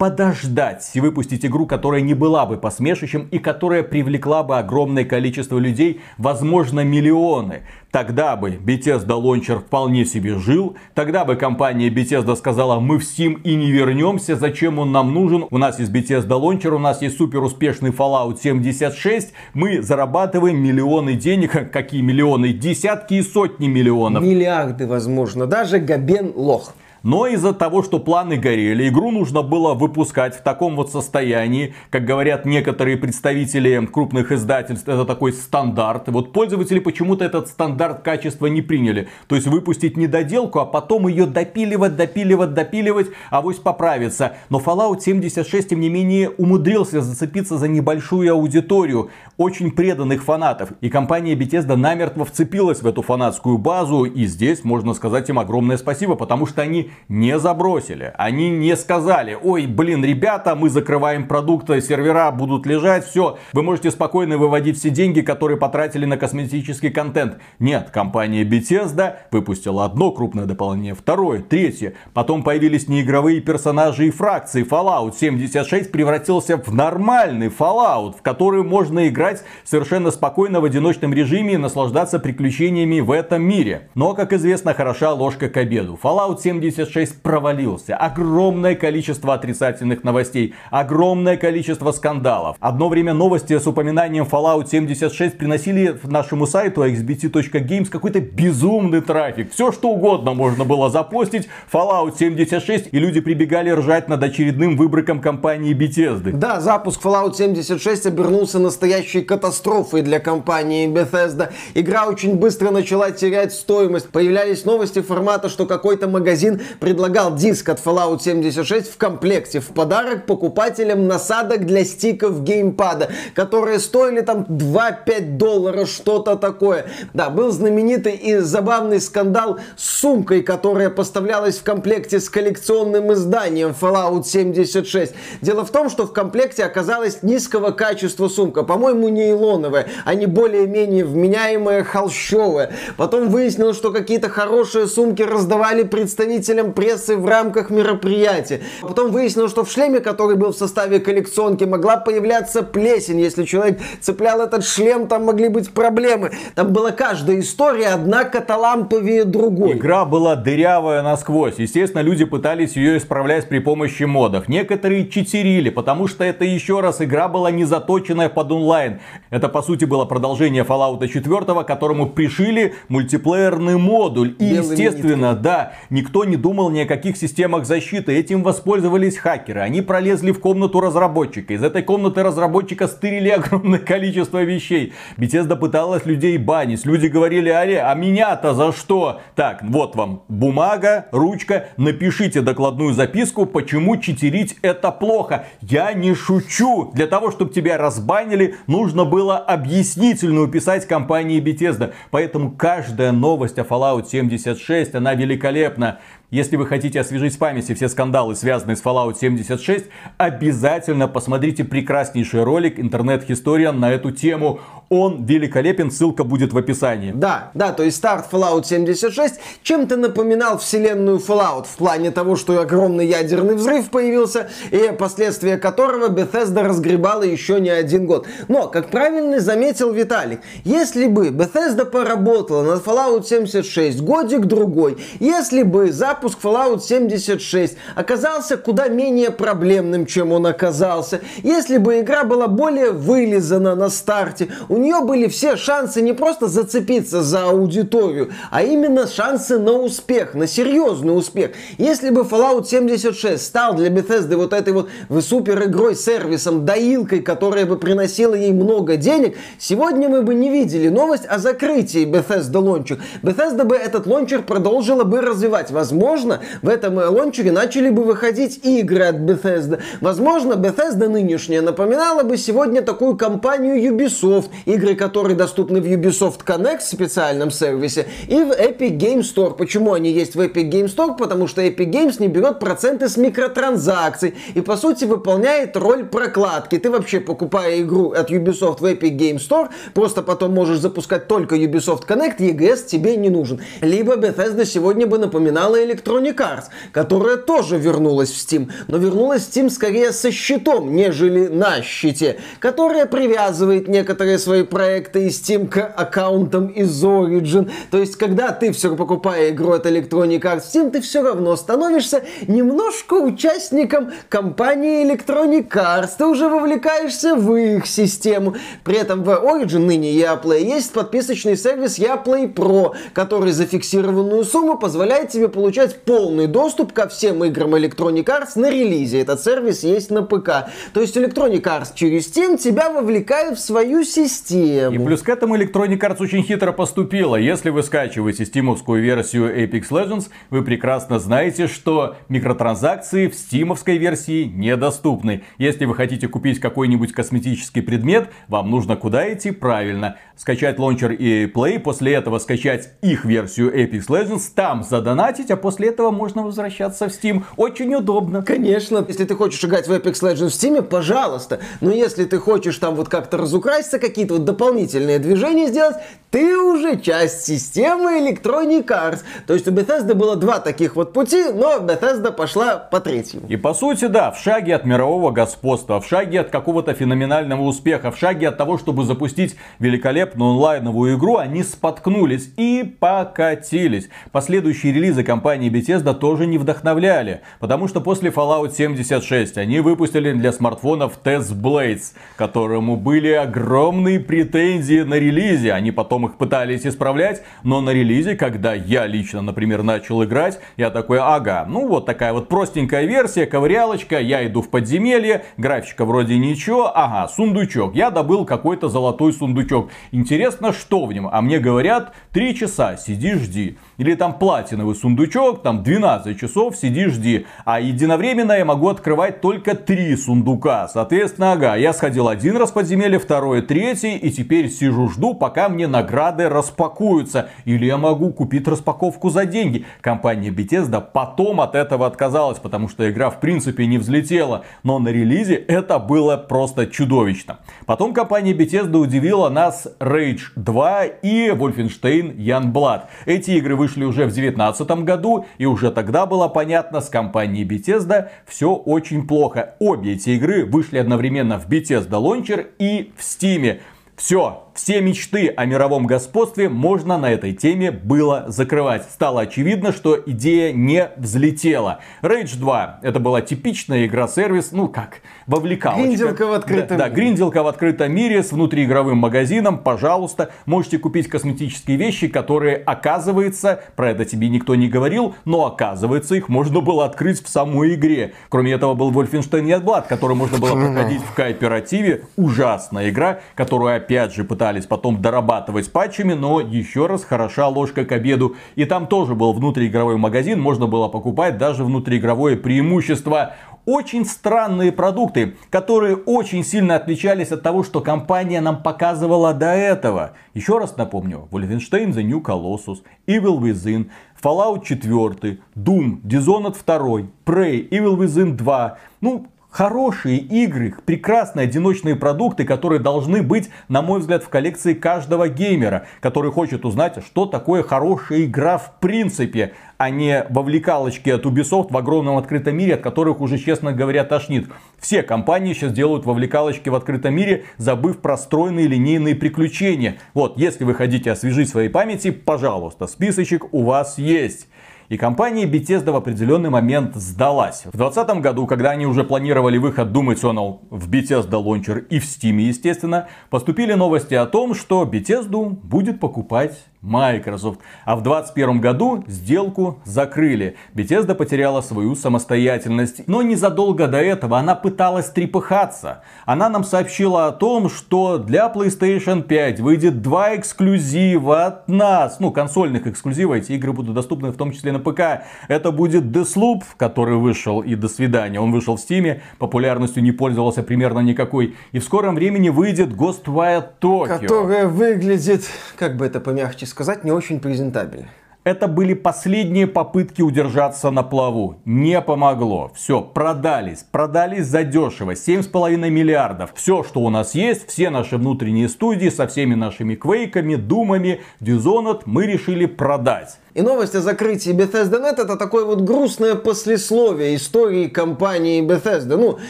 подождать 0.02 0.90
и 0.94 1.00
выпустить 1.00 1.46
игру, 1.46 1.64
которая 1.64 2.00
не 2.00 2.14
была 2.14 2.44
бы 2.44 2.56
посмешищем 2.56 3.28
и 3.30 3.38
которая 3.38 3.84
привлекла 3.84 4.42
бы 4.42 4.58
огромное 4.58 5.04
количество 5.04 5.58
людей, 5.58 6.00
возможно 6.18 6.80
миллионы. 6.80 7.62
Тогда 7.92 8.34
бы 8.34 8.50
Bethesda 8.50 9.22
Launcher 9.22 9.60
вполне 9.60 10.04
себе 10.04 10.38
жил, 10.38 10.76
тогда 10.94 11.24
бы 11.24 11.36
компания 11.36 11.88
Bethesda 11.88 12.34
сказала, 12.34 12.80
мы 12.80 12.98
в 12.98 13.02
Steam 13.02 13.40
и 13.42 13.54
не 13.54 13.70
вернемся, 13.70 14.34
зачем 14.34 14.80
он 14.80 14.90
нам 14.90 15.14
нужен, 15.14 15.46
у 15.48 15.58
нас 15.58 15.78
есть 15.78 15.92
Bethesda 15.92 16.40
Launcher, 16.40 16.70
у 16.70 16.80
нас 16.80 17.00
есть 17.00 17.16
супер 17.16 17.40
успешный 17.40 17.90
Fallout 17.90 18.40
76, 18.42 19.32
мы 19.54 19.82
зарабатываем 19.82 20.60
миллионы 20.60 21.14
денег, 21.14 21.70
какие 21.72 22.00
миллионы, 22.00 22.52
десятки 22.52 23.14
и 23.14 23.22
сотни 23.22 23.68
миллионов. 23.68 24.24
Миллиарды, 24.24 24.88
возможно, 24.88 25.46
даже 25.46 25.78
Габен 25.78 26.32
лох. 26.34 26.74
Но 27.02 27.26
из-за 27.26 27.52
того, 27.52 27.82
что 27.82 27.98
планы 27.98 28.36
горели, 28.36 28.88
игру 28.88 29.10
нужно 29.10 29.42
было 29.42 29.74
выпускать 29.74 30.36
в 30.36 30.42
таком 30.42 30.76
вот 30.76 30.90
состоянии, 30.90 31.74
как 31.90 32.04
говорят 32.04 32.46
некоторые 32.46 32.96
представители 32.96 33.84
крупных 33.86 34.32
издательств, 34.32 34.88
это 34.88 35.04
такой 35.04 35.32
стандарт. 35.32 36.04
Вот 36.06 36.32
пользователи 36.32 36.78
почему-то 36.78 37.24
этот 37.24 37.48
стандарт 37.48 38.02
качества 38.02 38.46
не 38.46 38.62
приняли. 38.62 39.08
То 39.26 39.34
есть 39.34 39.48
выпустить 39.48 39.96
недоделку, 39.96 40.60
а 40.60 40.64
потом 40.64 41.08
ее 41.08 41.26
допиливать, 41.26 41.96
допиливать, 41.96 42.54
допиливать, 42.54 43.08
а 43.30 43.38
авось 43.42 43.56
поправится. 43.56 44.36
Но 44.48 44.60
Fallout 44.60 45.00
76, 45.00 45.70
тем 45.70 45.80
не 45.80 45.90
менее, 45.90 46.30
умудрился 46.30 47.02
зацепиться 47.02 47.58
за 47.58 47.66
небольшую 47.66 48.32
аудиторию 48.32 49.10
очень 49.36 49.72
преданных 49.72 50.22
фанатов. 50.22 50.70
И 50.80 50.88
компания 50.88 51.34
Bethesda 51.34 51.74
намертво 51.74 52.24
вцепилась 52.24 52.82
в 52.82 52.86
эту 52.86 53.02
фанатскую 53.02 53.58
базу. 53.58 54.04
И 54.04 54.26
здесь 54.26 54.62
можно 54.62 54.94
сказать 54.94 55.28
им 55.28 55.40
огромное 55.40 55.76
спасибо, 55.76 56.14
потому 56.14 56.46
что 56.46 56.62
они 56.62 56.91
не 57.08 57.38
забросили. 57.38 58.12
Они 58.16 58.50
не 58.50 58.76
сказали, 58.76 59.36
ой, 59.40 59.66
блин, 59.66 60.04
ребята, 60.04 60.54
мы 60.54 60.70
закрываем 60.70 61.28
продукты, 61.28 61.80
сервера 61.80 62.30
будут 62.30 62.66
лежать, 62.66 63.06
все. 63.06 63.38
Вы 63.52 63.62
можете 63.62 63.90
спокойно 63.90 64.38
выводить 64.38 64.78
все 64.78 64.90
деньги, 64.90 65.20
которые 65.20 65.58
потратили 65.58 66.04
на 66.04 66.16
косметический 66.16 66.90
контент. 66.90 67.38
Нет, 67.58 67.90
компания 67.90 68.44
Bethesda 68.44 69.16
выпустила 69.30 69.84
одно 69.84 70.10
крупное 70.10 70.46
дополнение, 70.46 70.94
второе, 70.94 71.40
третье. 71.40 71.94
Потом 72.14 72.42
появились 72.42 72.88
неигровые 72.88 73.40
персонажи 73.40 74.08
и 74.08 74.10
фракции. 74.10 74.64
Fallout 74.64 75.14
76 75.18 75.92
превратился 75.92 76.56
в 76.56 76.74
нормальный 76.74 77.48
Fallout, 77.48 78.16
в 78.18 78.22
который 78.22 78.62
можно 78.62 79.08
играть 79.08 79.42
совершенно 79.64 80.10
спокойно 80.10 80.60
в 80.60 80.64
одиночном 80.64 81.12
режиме 81.12 81.54
и 81.54 81.58
наслаждаться 81.58 82.18
приключениями 82.18 83.00
в 83.00 83.10
этом 83.10 83.42
мире. 83.42 83.88
Но, 83.94 84.14
как 84.14 84.32
известно, 84.32 84.74
хороша 84.74 85.12
ложка 85.12 85.48
к 85.48 85.56
обеду. 85.56 85.98
Fallout 86.02 86.40
76 86.40 86.81
провалился. 87.22 87.96
Огромное 87.96 88.74
количество 88.74 89.34
отрицательных 89.34 90.04
новостей, 90.04 90.54
огромное 90.70 91.36
количество 91.36 91.92
скандалов. 91.92 92.56
Одно 92.60 92.88
время 92.88 93.14
новости 93.14 93.58
с 93.58 93.66
упоминанием 93.66 94.24
Fallout 94.24 94.68
76 94.70 95.38
приносили 95.38 95.98
нашему 96.04 96.46
сайту 96.46 96.84
xbt.games 96.84 97.88
какой-то 97.88 98.20
безумный 98.20 99.00
трафик. 99.00 99.52
Все 99.52 99.72
что 99.72 99.90
угодно 99.90 100.34
можно 100.34 100.64
было 100.64 100.90
запостить. 100.90 101.48
Fallout 101.72 102.16
76 102.18 102.88
и 102.92 102.98
люди 102.98 103.20
прибегали 103.20 103.70
ржать 103.70 104.08
над 104.08 104.22
очередным 104.22 104.76
выбрыком 104.76 105.20
компании 105.20 105.74
Bethesda. 105.74 106.32
Да, 106.32 106.60
запуск 106.60 107.02
Fallout 107.02 107.34
76 107.34 108.06
обернулся 108.06 108.58
настоящей 108.58 109.22
катастрофой 109.22 110.02
для 110.02 110.20
компании 110.20 110.88
Bethesda. 110.88 111.50
Игра 111.74 112.06
очень 112.06 112.36
быстро 112.36 112.70
начала 112.70 113.10
терять 113.10 113.52
стоимость. 113.52 114.08
Появлялись 114.08 114.64
новости 114.64 115.00
формата, 115.00 115.48
что 115.48 115.66
какой-то 115.66 116.08
магазин 116.08 116.60
предлагал 116.78 117.34
диск 117.34 117.68
от 117.70 117.80
Fallout 117.80 118.20
76 118.20 118.92
в 118.92 118.98
комплекте 118.98 119.60
в 119.60 119.68
подарок 119.68 120.26
покупателям 120.26 121.06
насадок 121.06 121.66
для 121.66 121.84
стиков 121.84 122.42
геймпада, 122.42 123.08
которые 123.34 123.78
стоили 123.78 124.20
там 124.20 124.42
2-5 124.48 125.36
долларов, 125.36 125.88
что-то 125.88 126.36
такое. 126.36 126.86
Да, 127.14 127.30
был 127.30 127.50
знаменитый 127.50 128.14
и 128.14 128.38
забавный 128.38 129.00
скандал 129.00 129.58
с 129.76 130.00
сумкой, 130.00 130.42
которая 130.42 130.90
поставлялась 130.90 131.58
в 131.58 131.64
комплекте 131.64 132.20
с 132.20 132.28
коллекционным 132.28 133.12
изданием 133.12 133.74
Fallout 133.78 134.24
76. 134.24 135.14
Дело 135.40 135.64
в 135.64 135.70
том, 135.70 135.88
что 135.88 136.06
в 136.06 136.12
комплекте 136.12 136.64
оказалась 136.64 137.22
низкого 137.22 137.70
качества 137.70 138.28
сумка. 138.28 138.62
По-моему, 138.62 139.08
не 139.08 139.22
нейлоновая, 139.22 139.88
а 140.04 140.14
не 140.14 140.26
более-менее 140.26 141.04
вменяемая 141.04 141.84
холщовая. 141.84 142.72
Потом 142.96 143.28
выяснилось, 143.28 143.76
что 143.76 143.90
какие-то 143.90 144.28
хорошие 144.28 144.86
сумки 144.86 145.22
раздавали 145.22 145.82
представителям 145.82 146.61
прессы 146.70 147.16
в 147.16 147.26
рамках 147.26 147.70
мероприятия. 147.70 148.60
Потом 148.82 149.10
выяснилось, 149.10 149.50
что 149.50 149.64
в 149.64 149.70
шлеме, 149.72 149.98
который 149.98 150.36
был 150.36 150.52
в 150.52 150.56
составе 150.56 151.00
коллекционки, 151.00 151.64
могла 151.64 151.96
появляться 151.96 152.62
плесень. 152.62 153.18
Если 153.18 153.44
человек 153.44 153.80
цеплял 154.00 154.40
этот 154.40 154.64
шлем, 154.64 155.08
там 155.08 155.24
могли 155.24 155.48
быть 155.48 155.70
проблемы. 155.72 156.30
Там 156.54 156.72
была 156.72 156.92
каждая 156.92 157.40
история, 157.40 157.88
одна 157.88 158.22
каталамповее 158.24 159.24
другой. 159.24 159.72
Игра 159.72 160.04
была 160.04 160.36
дырявая 160.36 161.02
насквозь. 161.02 161.54
Естественно, 161.58 162.02
люди 162.02 162.24
пытались 162.24 162.76
ее 162.76 162.98
исправлять 162.98 163.48
при 163.48 163.58
помощи 163.58 164.04
модов. 164.04 164.48
Некоторые 164.48 165.08
читерили, 165.08 165.70
потому 165.70 166.06
что 166.06 166.22
это 166.22 166.44
еще 166.44 166.80
раз 166.80 167.00
игра 167.00 167.26
была 167.28 167.50
не 167.50 167.64
заточенная 167.64 168.28
под 168.28 168.52
онлайн. 168.52 169.00
Это 169.30 169.48
по 169.48 169.62
сути 169.62 169.84
было 169.86 170.04
продолжение 170.04 170.62
Fallout 170.62 171.06
4, 171.08 171.64
которому 171.64 172.10
пришили 172.10 172.74
мультиплеерный 172.88 173.78
модуль. 173.78 174.36
И 174.38 174.50
Белыми 174.50 174.72
естественно, 174.72 175.30
нитками. 175.30 175.42
да, 175.42 175.72
никто 175.90 176.24
не 176.24 176.36
думал 176.36 176.51
ни 176.52 176.80
о 176.80 176.86
каких 176.86 177.16
системах 177.16 177.64
защиты. 177.64 178.12
Этим 178.12 178.42
воспользовались 178.42 179.16
хакеры. 179.16 179.60
Они 179.60 179.82
пролезли 179.82 180.32
в 180.32 180.40
комнату 180.40 180.80
разработчика. 180.80 181.54
Из 181.54 181.62
этой 181.62 181.82
комнаты 181.82 182.22
разработчика 182.22 182.86
стырили 182.88 183.30
огромное 183.30 183.78
количество 183.92 184.42
вещей. 184.42 184.92
Bethesda 185.16 185.56
пыталась 185.56 186.04
людей 186.06 186.36
банить. 186.38 186.84
Люди 186.84 187.06
говорили, 187.06 187.48
аре, 187.48 187.80
а 187.82 187.94
меня-то 187.94 188.54
за 188.54 188.72
что? 188.72 189.20
Так, 189.34 189.62
вот 189.62 189.96
вам 189.96 190.24
бумага, 190.28 191.06
ручка. 191.12 191.68
Напишите 191.76 192.40
докладную 192.40 192.92
записку, 192.92 193.46
почему 193.46 193.96
читерить 193.96 194.56
это 194.62 194.90
плохо. 194.90 195.46
Я 195.60 195.92
не 195.92 196.14
шучу. 196.14 196.90
Для 196.94 197.06
того, 197.06 197.30
чтобы 197.30 197.52
тебя 197.52 197.78
разбанили, 197.78 198.56
нужно 198.66 199.04
было 199.04 199.38
объяснительную 199.38 200.48
писать 200.48 200.86
компании 200.86 201.40
Bethesda. 201.40 201.92
Поэтому 202.10 202.50
каждая 202.50 203.12
новость 203.12 203.58
о 203.58 203.62
Fallout 203.62 204.08
76, 204.08 204.94
она 204.94 205.14
великолепна. 205.14 206.00
Если 206.32 206.56
вы 206.56 206.66
хотите 206.66 206.98
освежить 206.98 207.34
в 207.34 207.38
памяти 207.38 207.74
все 207.74 207.90
скандалы, 207.90 208.34
связанные 208.34 208.74
с 208.74 208.82
Fallout 208.82 209.18
76, 209.20 209.84
обязательно 210.16 211.06
посмотрите 211.06 211.62
прекраснейший 211.62 212.42
ролик 212.42 212.80
интернет-историан 212.80 213.78
на 213.78 213.90
эту 213.90 214.12
тему. 214.12 214.60
Он 214.94 215.24
великолепен, 215.24 215.90
ссылка 215.90 216.22
будет 216.22 216.52
в 216.52 216.58
описании. 216.58 217.12
Да, 217.12 217.50
да, 217.54 217.72
то 217.72 217.82
есть 217.82 217.96
старт 217.96 218.26
Fallout 218.30 218.66
76 218.66 219.36
чем-то 219.62 219.96
напоминал 219.96 220.58
вселенную 220.58 221.16
Fallout 221.16 221.64
в 221.64 221.76
плане 221.78 222.10
того, 222.10 222.36
что 222.36 222.60
огромный 222.60 223.06
ядерный 223.06 223.54
взрыв 223.54 223.88
появился, 223.88 224.50
и 224.70 224.92
последствия 224.98 225.56
которого 225.56 226.08
Bethesda 226.10 226.62
разгребала 226.62 227.22
еще 227.22 227.58
не 227.58 227.70
один 227.70 228.04
год. 228.04 228.26
Но, 228.48 228.68
как 228.68 228.90
правильно 228.90 229.40
заметил 229.40 229.94
Виталик, 229.94 230.40
если 230.62 231.06
бы 231.06 231.28
Bethesda 231.28 231.86
поработала 231.86 232.62
над 232.62 232.84
Fallout 232.84 233.24
76 233.24 234.02
годик-другой, 234.02 234.98
если 235.20 235.62
бы 235.62 235.90
запуск 235.90 236.38
Fallout 236.42 236.80
76 236.80 237.78
оказался 237.94 238.58
куда 238.58 238.88
менее 238.88 239.30
проблемным, 239.30 240.04
чем 240.04 240.32
он 240.32 240.46
оказался, 240.46 241.22
если 241.42 241.78
бы 241.78 242.00
игра 242.00 242.24
была 242.24 242.46
более 242.46 242.90
вылизана 242.90 243.74
на 243.74 243.88
старте, 243.88 244.48
у 244.68 244.81
нее 244.82 245.00
были 245.00 245.28
все 245.28 245.56
шансы 245.56 246.02
не 246.02 246.12
просто 246.12 246.48
зацепиться 246.48 247.22
за 247.22 247.44
аудиторию, 247.44 248.32
а 248.50 248.62
именно 248.62 249.06
шансы 249.06 249.58
на 249.58 249.72
успех, 249.72 250.34
на 250.34 250.46
серьезный 250.46 251.16
успех. 251.16 251.52
Если 251.78 252.10
бы 252.10 252.22
Fallout 252.22 252.66
76 252.66 253.42
стал 253.42 253.74
для 253.74 253.88
Bethesda 253.88 254.36
вот 254.36 254.52
этой 254.52 254.72
вот 254.72 254.88
супер 255.24 255.64
игрой, 255.64 255.94
сервисом, 255.94 256.64
доилкой, 256.64 257.20
которая 257.20 257.64
бы 257.64 257.76
приносила 257.76 258.34
ей 258.34 258.52
много 258.52 258.96
денег, 258.96 259.36
сегодня 259.58 260.08
мы 260.08 260.22
бы 260.22 260.34
не 260.34 260.50
видели 260.50 260.88
новость 260.88 261.26
о 261.26 261.38
закрытии 261.38 262.04
Bethesda 262.04 262.58
лончер. 262.58 262.98
Bethesda 263.22 263.64
бы 263.64 263.76
этот 263.76 264.06
лончер 264.06 264.42
продолжила 264.42 265.04
бы 265.04 265.20
развивать. 265.20 265.70
Возможно, 265.70 266.40
в 266.62 266.68
этом 266.68 266.96
лончере 266.96 267.52
начали 267.52 267.90
бы 267.90 268.02
выходить 268.02 268.64
игры 268.64 269.04
от 269.04 269.16
Bethesda. 269.16 269.80
Возможно, 270.00 270.54
Bethesda 270.54 271.08
нынешняя 271.08 271.62
напоминала 271.62 272.22
бы 272.24 272.36
сегодня 272.36 272.82
такую 272.82 273.16
компанию 273.16 273.76
Ubisoft, 273.92 274.46
игры 274.64 274.94
которые 274.94 275.36
доступны 275.36 275.80
в 275.80 275.84
Ubisoft 275.84 276.44
Connect 276.44 276.80
специальном 276.80 277.50
сервисе 277.50 278.06
и 278.28 278.36
в 278.36 278.50
Epic 278.50 278.96
Game 278.98 279.20
Store. 279.20 279.56
Почему 279.56 279.94
они 279.94 280.10
есть 280.10 280.34
в 280.34 280.40
Epic 280.40 280.70
Game 280.70 280.86
Store? 280.86 281.16
Потому 281.16 281.48
что 281.48 281.62
Epic 281.62 281.90
Games 281.90 282.16
не 282.18 282.28
берет 282.28 282.58
проценты 282.58 283.08
с 283.08 283.16
микротранзакций 283.16 284.34
и 284.54 284.60
по 284.60 284.76
сути 284.76 285.04
выполняет 285.04 285.76
роль 285.76 286.04
прокладки. 286.04 286.78
Ты 286.78 286.90
вообще 286.90 287.20
покупая 287.20 287.80
игру 287.80 288.12
от 288.12 288.30
Ubisoft 288.30 288.78
в 288.80 288.84
Epic 288.84 289.16
Game 289.16 289.36
Store, 289.38 289.70
просто 289.94 290.22
потом 290.22 290.52
можешь 290.52 290.78
запускать 290.78 291.28
только 291.28 291.56
Ubisoft 291.56 292.06
Connect, 292.06 292.38
EGS 292.38 292.86
тебе 292.86 293.16
не 293.16 293.30
нужен. 293.30 293.60
Либо 293.80 294.16
Bethesda 294.16 294.64
сегодня 294.64 295.06
бы 295.06 295.18
напоминала 295.18 295.82
Electronic 295.82 296.36
Arts, 296.36 296.64
которая 296.92 297.36
тоже 297.36 297.78
вернулась 297.78 298.30
в 298.30 298.36
Steam, 298.36 298.70
но 298.88 298.98
вернулась 298.98 299.46
в 299.46 299.50
Steam 299.50 299.70
скорее 299.70 300.12
со 300.12 300.30
щитом, 300.30 300.94
нежели 300.94 301.48
на 301.48 301.82
щите, 301.82 302.38
которая 302.60 303.06
привязывает 303.06 303.88
некоторые 303.88 304.38
свои 304.38 304.51
свои 304.52 304.64
проекты 304.64 305.28
из 305.28 305.40
Steam 305.40 305.66
к 305.66 305.78
аккаунтам 305.78 306.66
из 306.66 307.02
Origin. 307.02 307.70
То 307.90 307.96
есть, 307.96 308.16
когда 308.16 308.52
ты 308.52 308.70
все 308.72 308.94
покупая 308.94 309.48
игру 309.48 309.72
от 309.72 309.86
Electronic 309.86 310.42
Arts 310.42 310.64
Steam, 310.70 310.90
ты 310.90 311.00
все 311.00 311.22
равно 311.22 311.56
становишься 311.56 312.22
немножко 312.46 313.14
участником 313.14 314.12
компании 314.28 315.10
Electronic 315.10 315.70
Arts. 315.70 316.10
Ты 316.18 316.26
уже 316.26 316.50
вовлекаешься 316.50 317.34
в 317.34 317.56
их 317.56 317.86
систему. 317.86 318.54
При 318.84 318.98
этом 318.98 319.24
в 319.24 319.30
Origin 319.30 319.86
ныне 319.86 320.12
Yaplay 320.12 320.62
есть 320.62 320.92
подписочный 320.92 321.56
сервис 321.56 321.98
Yaplay 321.98 322.52
Pro, 322.52 322.92
который 323.14 323.52
за 323.52 323.64
фиксированную 323.64 324.44
сумму 324.44 324.76
позволяет 324.76 325.30
тебе 325.30 325.48
получать 325.48 326.02
полный 326.02 326.46
доступ 326.46 326.92
ко 326.92 327.08
всем 327.08 327.42
играм 327.42 327.74
Electronic 327.74 328.26
Arts 328.26 328.50
на 328.56 328.68
релизе. 328.68 329.22
Этот 329.22 329.42
сервис 329.42 329.82
есть 329.82 330.10
на 330.10 330.22
ПК. 330.22 330.68
То 330.92 331.00
есть 331.00 331.16
Electronic 331.16 331.62
Arts 331.62 331.92
через 331.94 332.30
Steam 332.30 332.58
тебя 332.58 332.90
вовлекает 332.90 333.56
в 333.56 333.62
свою 333.62 334.04
систему. 334.04 334.41
И 334.50 334.98
плюс 335.04 335.22
к 335.22 335.28
этому 335.28 335.56
Electronic 335.56 335.98
Arts 335.98 336.16
очень 336.20 336.42
хитро 336.42 336.72
поступила. 336.72 337.36
Если 337.36 337.70
вы 337.70 337.82
скачиваете 337.82 338.44
стимовскую 338.44 339.02
версию 339.02 339.54
Apex 339.56 339.88
Legends, 339.90 340.28
вы 340.50 340.62
прекрасно 340.62 341.18
знаете, 341.18 341.66
что 341.66 342.16
микротранзакции 342.28 343.28
в 343.28 343.34
стимовской 343.34 343.98
версии 343.98 344.44
недоступны. 344.44 345.42
Если 345.58 345.84
вы 345.84 345.94
хотите 345.94 346.28
купить 346.28 346.60
какой-нибудь 346.60 347.12
косметический 347.12 347.82
предмет, 347.82 348.30
вам 348.48 348.70
нужно 348.70 348.96
куда 348.96 349.32
идти? 349.32 349.50
Правильно. 349.50 350.16
Скачать 350.36 350.78
лончер 350.78 351.12
и 351.12 351.46
Play, 351.46 351.78
после 351.78 352.14
этого 352.14 352.38
скачать 352.38 352.94
их 353.02 353.24
версию 353.24 353.72
Apex 353.74 354.06
Legends, 354.08 354.42
там 354.54 354.82
задонатить, 354.82 355.50
а 355.50 355.56
после 355.56 355.88
этого 355.88 356.10
можно 356.10 356.42
возвращаться 356.42 357.08
в 357.08 357.12
Steam. 357.12 357.44
Очень 357.56 357.94
удобно. 357.94 358.42
Конечно, 358.42 359.04
если 359.06 359.24
ты 359.24 359.34
хочешь 359.34 359.64
играть 359.64 359.86
в 359.86 359.92
Apex 359.92 360.14
Legends 360.22 360.48
в 360.48 360.52
Steam, 360.52 360.82
пожалуйста. 360.82 361.60
Но 361.80 361.90
если 361.90 362.24
ты 362.24 362.38
хочешь 362.38 362.76
там 362.78 362.94
вот 362.94 363.08
как-то 363.08 363.36
разукраситься, 363.36 363.98
какие-то 363.98 364.31
вот 364.32 364.44
дополнительные 364.44 365.18
движения 365.18 365.68
сделать, 365.68 365.96
ты 366.32 366.56
уже 366.56 366.98
часть 366.98 367.44
системы 367.44 368.18
Electronic 368.18 368.86
Arts. 368.86 369.20
То 369.46 369.52
есть 369.52 369.68
у 369.68 369.70
Bethesda 369.70 370.14
было 370.14 370.34
два 370.34 370.60
таких 370.60 370.96
вот 370.96 371.12
пути, 371.12 371.44
но 371.52 371.76
Bethesda 371.76 372.32
пошла 372.32 372.78
по 372.78 373.00
третьему. 373.00 373.46
И 373.48 373.56
по 373.56 373.74
сути, 373.74 374.06
да, 374.06 374.30
в 374.30 374.38
шаге 374.38 374.74
от 374.74 374.86
мирового 374.86 375.30
господства, 375.30 376.00
в 376.00 376.06
шаге 376.06 376.40
от 376.40 376.48
какого-то 376.48 376.94
феноменального 376.94 377.60
успеха, 377.64 378.10
в 378.10 378.18
шаге 378.18 378.48
от 378.48 378.56
того, 378.56 378.78
чтобы 378.78 379.04
запустить 379.04 379.56
великолепную 379.78 380.52
онлайновую 380.52 381.18
игру, 381.18 381.36
они 381.36 381.62
споткнулись 381.62 382.50
и 382.56 382.82
покатились. 382.98 384.08
Последующие 384.30 384.94
релизы 384.94 385.24
компании 385.24 385.70
Bethesda 385.70 386.14
тоже 386.14 386.46
не 386.46 386.56
вдохновляли, 386.56 387.42
потому 387.60 387.88
что 387.88 388.00
после 388.00 388.30
Fallout 388.30 388.74
76 388.74 389.58
они 389.58 389.80
выпустили 389.80 390.32
для 390.32 390.52
смартфонов 390.52 391.18
Test 391.22 391.52
Blades, 391.60 392.14
которому 392.36 392.96
были 392.96 393.32
огромные 393.32 394.18
претензии 394.22 395.02
на 395.02 395.14
релизе. 395.14 395.72
Они 395.72 395.90
потом 395.90 396.26
их 396.26 396.36
пытались 396.36 396.86
исправлять, 396.86 397.42
но 397.62 397.80
на 397.80 397.90
релизе, 397.90 398.36
когда 398.36 398.74
я 398.74 399.06
лично, 399.06 399.42
например, 399.42 399.82
начал 399.82 400.24
играть, 400.24 400.58
я 400.76 400.90
такой, 400.90 401.18
ага, 401.20 401.66
ну 401.68 401.86
вот 401.88 402.06
такая 402.06 402.32
вот 402.32 402.48
простенькая 402.48 403.04
версия, 403.04 403.46
ковырялочка, 403.46 404.18
я 404.20 404.46
иду 404.46 404.62
в 404.62 404.70
подземелье, 404.70 405.44
графичка 405.56 406.04
вроде 406.04 406.38
ничего, 406.38 406.90
ага, 406.96 407.28
сундучок, 407.28 407.94
я 407.94 408.10
добыл 408.10 408.44
какой-то 408.44 408.88
золотой 408.88 409.32
сундучок. 409.32 409.90
Интересно, 410.12 410.72
что 410.72 411.04
в 411.06 411.12
нем? 411.12 411.28
А 411.30 411.40
мне 411.42 411.58
говорят, 411.58 412.14
3 412.32 412.54
часа, 412.54 412.96
сиди, 412.96 413.34
жди. 413.34 413.76
Или 414.02 414.16
там 414.16 414.36
платиновый 414.36 414.96
сундучок, 414.96 415.62
там 415.62 415.84
12 415.84 416.36
часов, 416.36 416.74
сиди, 416.76 417.06
жди. 417.06 417.46
А 417.64 417.78
единовременно 417.78 418.50
я 418.50 418.64
могу 418.64 418.88
открывать 418.88 419.40
только 419.40 419.76
3 419.76 420.16
сундука. 420.16 420.88
Соответственно, 420.88 421.52
ага, 421.52 421.76
я 421.76 421.92
сходил 421.92 422.26
один 422.26 422.56
раз 422.56 422.72
в 422.72 422.74
подземелье, 422.74 423.20
второй, 423.20 423.62
третий, 423.62 424.16
и 424.16 424.32
теперь 424.32 424.68
сижу, 424.70 425.08
жду, 425.08 425.34
пока 425.34 425.68
мне 425.68 425.86
награды 425.86 426.48
распакуются. 426.48 427.50
Или 427.64 427.86
я 427.86 427.96
могу 427.96 428.32
купить 428.32 428.66
распаковку 428.66 429.30
за 429.30 429.44
деньги. 429.44 429.86
Компания 430.00 430.50
Bethesda 430.50 431.00
потом 431.00 431.60
от 431.60 431.76
этого 431.76 432.04
отказалась, 432.04 432.58
потому 432.58 432.88
что 432.88 433.08
игра 433.08 433.30
в 433.30 433.38
принципе 433.38 433.86
не 433.86 433.98
взлетела. 433.98 434.64
Но 434.82 434.98
на 434.98 435.10
релизе 435.10 435.54
это 435.54 436.00
было 436.00 436.36
просто 436.36 436.88
чудовищно. 436.88 437.60
Потом 437.86 438.12
компания 438.14 438.52
Bethesda 438.52 438.96
удивила 438.96 439.48
нас 439.48 439.86
Rage 440.00 440.50
2 440.56 441.04
и 441.22 441.50
Wolfenstein 441.50 442.36
Youngblood. 442.36 443.02
Эти 443.26 443.52
игры 443.52 443.76
вышли 443.76 443.91
уже 444.00 444.24
в 444.24 444.32
2019 444.32 444.90
году, 445.04 445.46
и 445.58 445.66
уже 445.66 445.90
тогда 445.90 446.26
было 446.26 446.48
понятно, 446.48 447.00
с 447.00 447.08
компанией 447.08 447.64
Bethesda 447.64 448.28
все 448.46 448.74
очень 448.74 449.26
плохо. 449.26 449.74
Обе 449.78 450.14
эти 450.14 450.30
игры 450.30 450.64
вышли 450.64 450.98
одновременно 450.98 451.58
в 451.58 451.68
Bethesda 451.68 452.20
Launcher 452.20 452.66
и 452.78 453.12
в 453.16 453.20
Steam. 453.20 453.80
Все, 454.16 454.64
все 454.74 455.02
мечты 455.02 455.48
о 455.48 455.66
мировом 455.66 456.06
господстве 456.06 456.68
можно 456.70 457.18
на 457.18 457.30
этой 457.30 457.52
теме 457.52 457.90
было 457.90 458.46
закрывать. 458.48 459.04
Стало 459.10 459.42
очевидно, 459.42 459.92
что 459.92 460.18
идея 460.24 460.72
не 460.72 461.10
взлетела. 461.16 462.00
Rage 462.22 462.56
2 462.56 463.00
это 463.02 463.20
была 463.20 463.42
типичная 463.42 464.06
игра-сервис, 464.06 464.72
ну 464.72 464.88
как, 464.88 465.20
вовлекалочка. 465.46 466.08
Гринделка 466.08 466.46
в 466.46 466.52
открытом 466.52 466.88
да, 466.88 466.94
мире. 466.94 467.10
Да, 467.10 467.14
гринделка 467.14 467.62
в 467.62 467.66
открытом 467.66 468.12
мире 468.12 468.42
с 468.42 468.52
внутриигровым 468.52 469.18
магазином. 469.18 469.78
Пожалуйста, 469.78 470.50
можете 470.64 470.98
купить 470.98 471.28
косметические 471.28 471.98
вещи, 471.98 472.28
которые, 472.28 472.76
оказывается, 472.76 473.80
про 473.94 474.10
это 474.10 474.24
тебе 474.24 474.48
никто 474.48 474.74
не 474.74 474.88
говорил, 474.88 475.34
но 475.44 475.66
оказывается, 475.66 476.34
их 476.34 476.48
можно 476.48 476.80
было 476.80 477.04
открыть 477.04 477.44
в 477.44 477.48
самой 477.48 477.94
игре. 477.94 478.32
Кроме 478.48 478.72
этого 478.72 478.94
был 478.94 479.12
Wolfenstein 479.12 479.66
Youngblood, 479.66 480.06
который 480.08 480.34
можно 480.34 480.56
было 480.58 480.74
проходить 480.74 481.20
в 481.22 481.34
кооперативе. 481.34 482.24
Ужасная 482.36 483.10
игра, 483.10 483.40
которую 483.54 483.94
опять 483.94 484.34
же 484.34 484.44
пытались 484.44 484.61
пытались 484.62 484.86
потом 484.86 485.20
дорабатывать 485.20 485.90
патчами, 485.90 486.34
но 486.34 486.60
еще 486.60 487.06
раз 487.06 487.24
хороша 487.24 487.66
ложка 487.66 488.04
к 488.04 488.12
обеду. 488.12 488.54
И 488.76 488.84
там 488.84 489.08
тоже 489.08 489.34
был 489.34 489.52
внутриигровой 489.52 490.18
магазин, 490.18 490.60
можно 490.60 490.86
было 490.86 491.08
покупать 491.08 491.58
даже 491.58 491.82
внутриигровое 491.82 492.56
преимущество 492.56 493.54
очень 493.84 494.24
странные 494.24 494.92
продукты, 494.92 495.56
которые 495.70 496.16
очень 496.16 496.64
сильно 496.64 496.94
отличались 496.94 497.50
от 497.50 497.62
того, 497.62 497.82
что 497.82 498.00
компания 498.00 498.60
нам 498.60 498.82
показывала 498.82 499.52
до 499.52 499.72
этого. 499.72 500.34
Еще 500.54 500.78
раз 500.78 500.96
напомню, 500.96 501.48
Wolfenstein 501.50 502.12
The 502.12 502.22
New 502.22 502.40
Colossus, 502.40 502.98
Evil 503.26 503.58
Within, 503.58 504.10
Fallout 504.40 504.84
4, 504.84 505.58
Doom, 505.74 506.22
Dishonored 506.22 506.76
2, 506.84 507.26
Prey, 507.44 507.88
Evil 507.88 508.16
Within 508.16 508.52
2. 508.56 508.98
Ну, 509.20 509.46
хорошие 509.72 510.36
игры, 510.36 510.94
прекрасные 511.04 511.64
одиночные 511.64 512.14
продукты, 512.14 512.64
которые 512.64 513.00
должны 513.00 513.42
быть, 513.42 513.70
на 513.88 514.02
мой 514.02 514.20
взгляд, 514.20 514.44
в 514.44 514.48
коллекции 514.48 514.92
каждого 514.92 515.48
геймера, 515.48 516.06
который 516.20 516.52
хочет 516.52 516.84
узнать, 516.84 517.24
что 517.24 517.46
такое 517.46 517.82
хорошая 517.82 518.44
игра 518.44 518.76
в 518.78 519.00
принципе, 519.00 519.72
а 519.96 520.10
не 520.10 520.44
вовлекалочки 520.50 521.30
от 521.30 521.46
Ubisoft 521.46 521.88
в 521.90 521.96
огромном 521.96 522.36
открытом 522.36 522.76
мире, 522.76 522.94
от 522.94 523.00
которых 523.00 523.40
уже, 523.40 523.56
честно 523.56 523.92
говоря, 523.92 524.24
тошнит. 524.24 524.68
Все 524.98 525.22
компании 525.22 525.72
сейчас 525.72 525.92
делают 525.92 526.26
вовлекалочки 526.26 526.88
в 526.90 526.94
открытом 526.94 527.34
мире, 527.34 527.64
забыв 527.78 528.18
про 528.18 528.36
стройные 528.36 528.86
линейные 528.86 529.34
приключения. 529.34 530.18
Вот, 530.34 530.58
если 530.58 530.84
вы 530.84 530.94
хотите 530.94 531.30
освежить 531.30 531.70
свои 531.70 531.88
памяти, 531.88 532.30
пожалуйста, 532.30 533.06
списочек 533.06 533.72
у 533.72 533.84
вас 533.84 534.18
есть. 534.18 534.68
И 535.08 535.16
компания 535.16 535.64
Bethesda 535.66 536.12
в 536.12 536.16
определенный 536.16 536.70
момент 536.70 537.16
сдалась. 537.16 537.82
В 537.84 537.96
2020 537.96 538.42
году, 538.42 538.66
когда 538.66 538.90
они 538.90 539.06
уже 539.06 539.24
планировали 539.24 539.78
выход 539.78 540.08
Doom 540.08 540.34
Eternal 540.34 540.78
в 540.90 541.10
Bethesda 541.10 541.62
Launcher 541.62 542.06
и 542.08 542.18
в 542.18 542.24
Steam, 542.24 542.60
естественно, 542.60 543.28
поступили 543.50 543.92
новости 543.92 544.34
о 544.34 544.46
том, 544.46 544.74
что 544.74 545.04
Bethesda 545.04 545.68
будет 545.68 546.20
покупать 546.20 546.78
Microsoft. 547.02 547.80
А 548.04 548.14
в 548.14 548.22
2021 548.22 548.80
году 548.80 549.24
сделку 549.26 549.98
закрыли. 550.04 550.76
Bethesda 550.94 551.34
потеряла 551.34 551.80
свою 551.80 552.14
самостоятельность. 552.14 553.26
Но 553.26 553.42
незадолго 553.42 554.06
до 554.06 554.18
этого 554.18 554.58
она 554.58 554.76
пыталась 554.76 555.28
трепыхаться. 555.30 556.22
Она 556.46 556.68
нам 556.68 556.84
сообщила 556.84 557.48
о 557.48 557.52
том, 557.52 557.90
что 557.90 558.38
для 558.38 558.72
PlayStation 558.72 559.42
5 559.42 559.80
выйдет 559.80 560.22
два 560.22 560.56
эксклюзива 560.56 561.66
от 561.66 561.88
нас. 561.88 562.38
Ну, 562.38 562.52
консольных 562.52 563.08
эксклюзивов. 563.08 563.56
Эти 563.56 563.72
игры 563.72 563.92
будут 563.92 564.14
доступны 564.14 564.50
в 564.50 564.56
том 564.56 564.70
числе 564.70 564.92
на 564.92 565.00
ПК. 565.00 565.44
Это 565.66 565.90
будет 565.90 566.24
Deathloop, 566.24 566.82
который 566.96 567.36
вышел 567.36 567.80
и 567.80 567.96
до 567.96 568.08
свидания. 568.08 568.60
Он 568.60 568.70
вышел 568.70 568.96
в 568.96 569.00
Steam, 569.00 569.40
популярностью 569.58 570.22
не 570.22 570.30
пользовался 570.30 570.84
примерно 570.84 571.18
никакой. 571.18 571.74
И 571.90 571.98
в 571.98 572.04
скором 572.04 572.36
времени 572.36 572.68
выйдет 572.68 573.08
Ghostwire 573.08 573.84
Tokyo. 574.00 574.38
Которая 574.38 574.86
выглядит, 574.86 575.68
как 575.96 576.16
бы 576.16 576.26
это 576.26 576.38
помягче 576.38 576.86
сказать, 576.92 577.24
не 577.24 577.32
очень 577.32 577.58
презентабельно. 577.58 578.28
Это 578.64 578.86
были 578.86 579.14
последние 579.14 579.88
попытки 579.88 580.40
удержаться 580.40 581.10
на 581.10 581.24
плаву. 581.24 581.80
Не 581.84 582.20
помогло. 582.20 582.92
Все, 582.94 583.20
продались. 583.20 584.04
Продались 584.08 584.66
задешево. 584.66 585.32
7,5 585.32 586.08
миллиардов. 586.08 586.70
Все, 586.76 587.02
что 587.02 587.22
у 587.22 587.28
нас 587.28 587.56
есть, 587.56 587.88
все 587.88 588.08
наши 588.08 588.36
внутренние 588.36 588.88
студии 588.88 589.30
со 589.30 589.48
всеми 589.48 589.74
нашими 589.74 590.14
квейками, 590.14 590.76
думами, 590.76 591.40
Dishonored 591.60 592.22
мы 592.26 592.46
решили 592.46 592.86
продать. 592.86 593.58
И 593.74 593.80
новость 593.80 594.14
о 594.14 594.20
закрытии 594.20 594.70
Bethesda.net 594.72 595.40
это 595.40 595.56
такое 595.56 595.86
вот 595.86 596.02
грустное 596.02 596.56
послесловие 596.56 597.56
истории 597.56 598.06
компании 598.06 598.82
Bethesda. 598.82 599.38
Ну, 599.38 599.60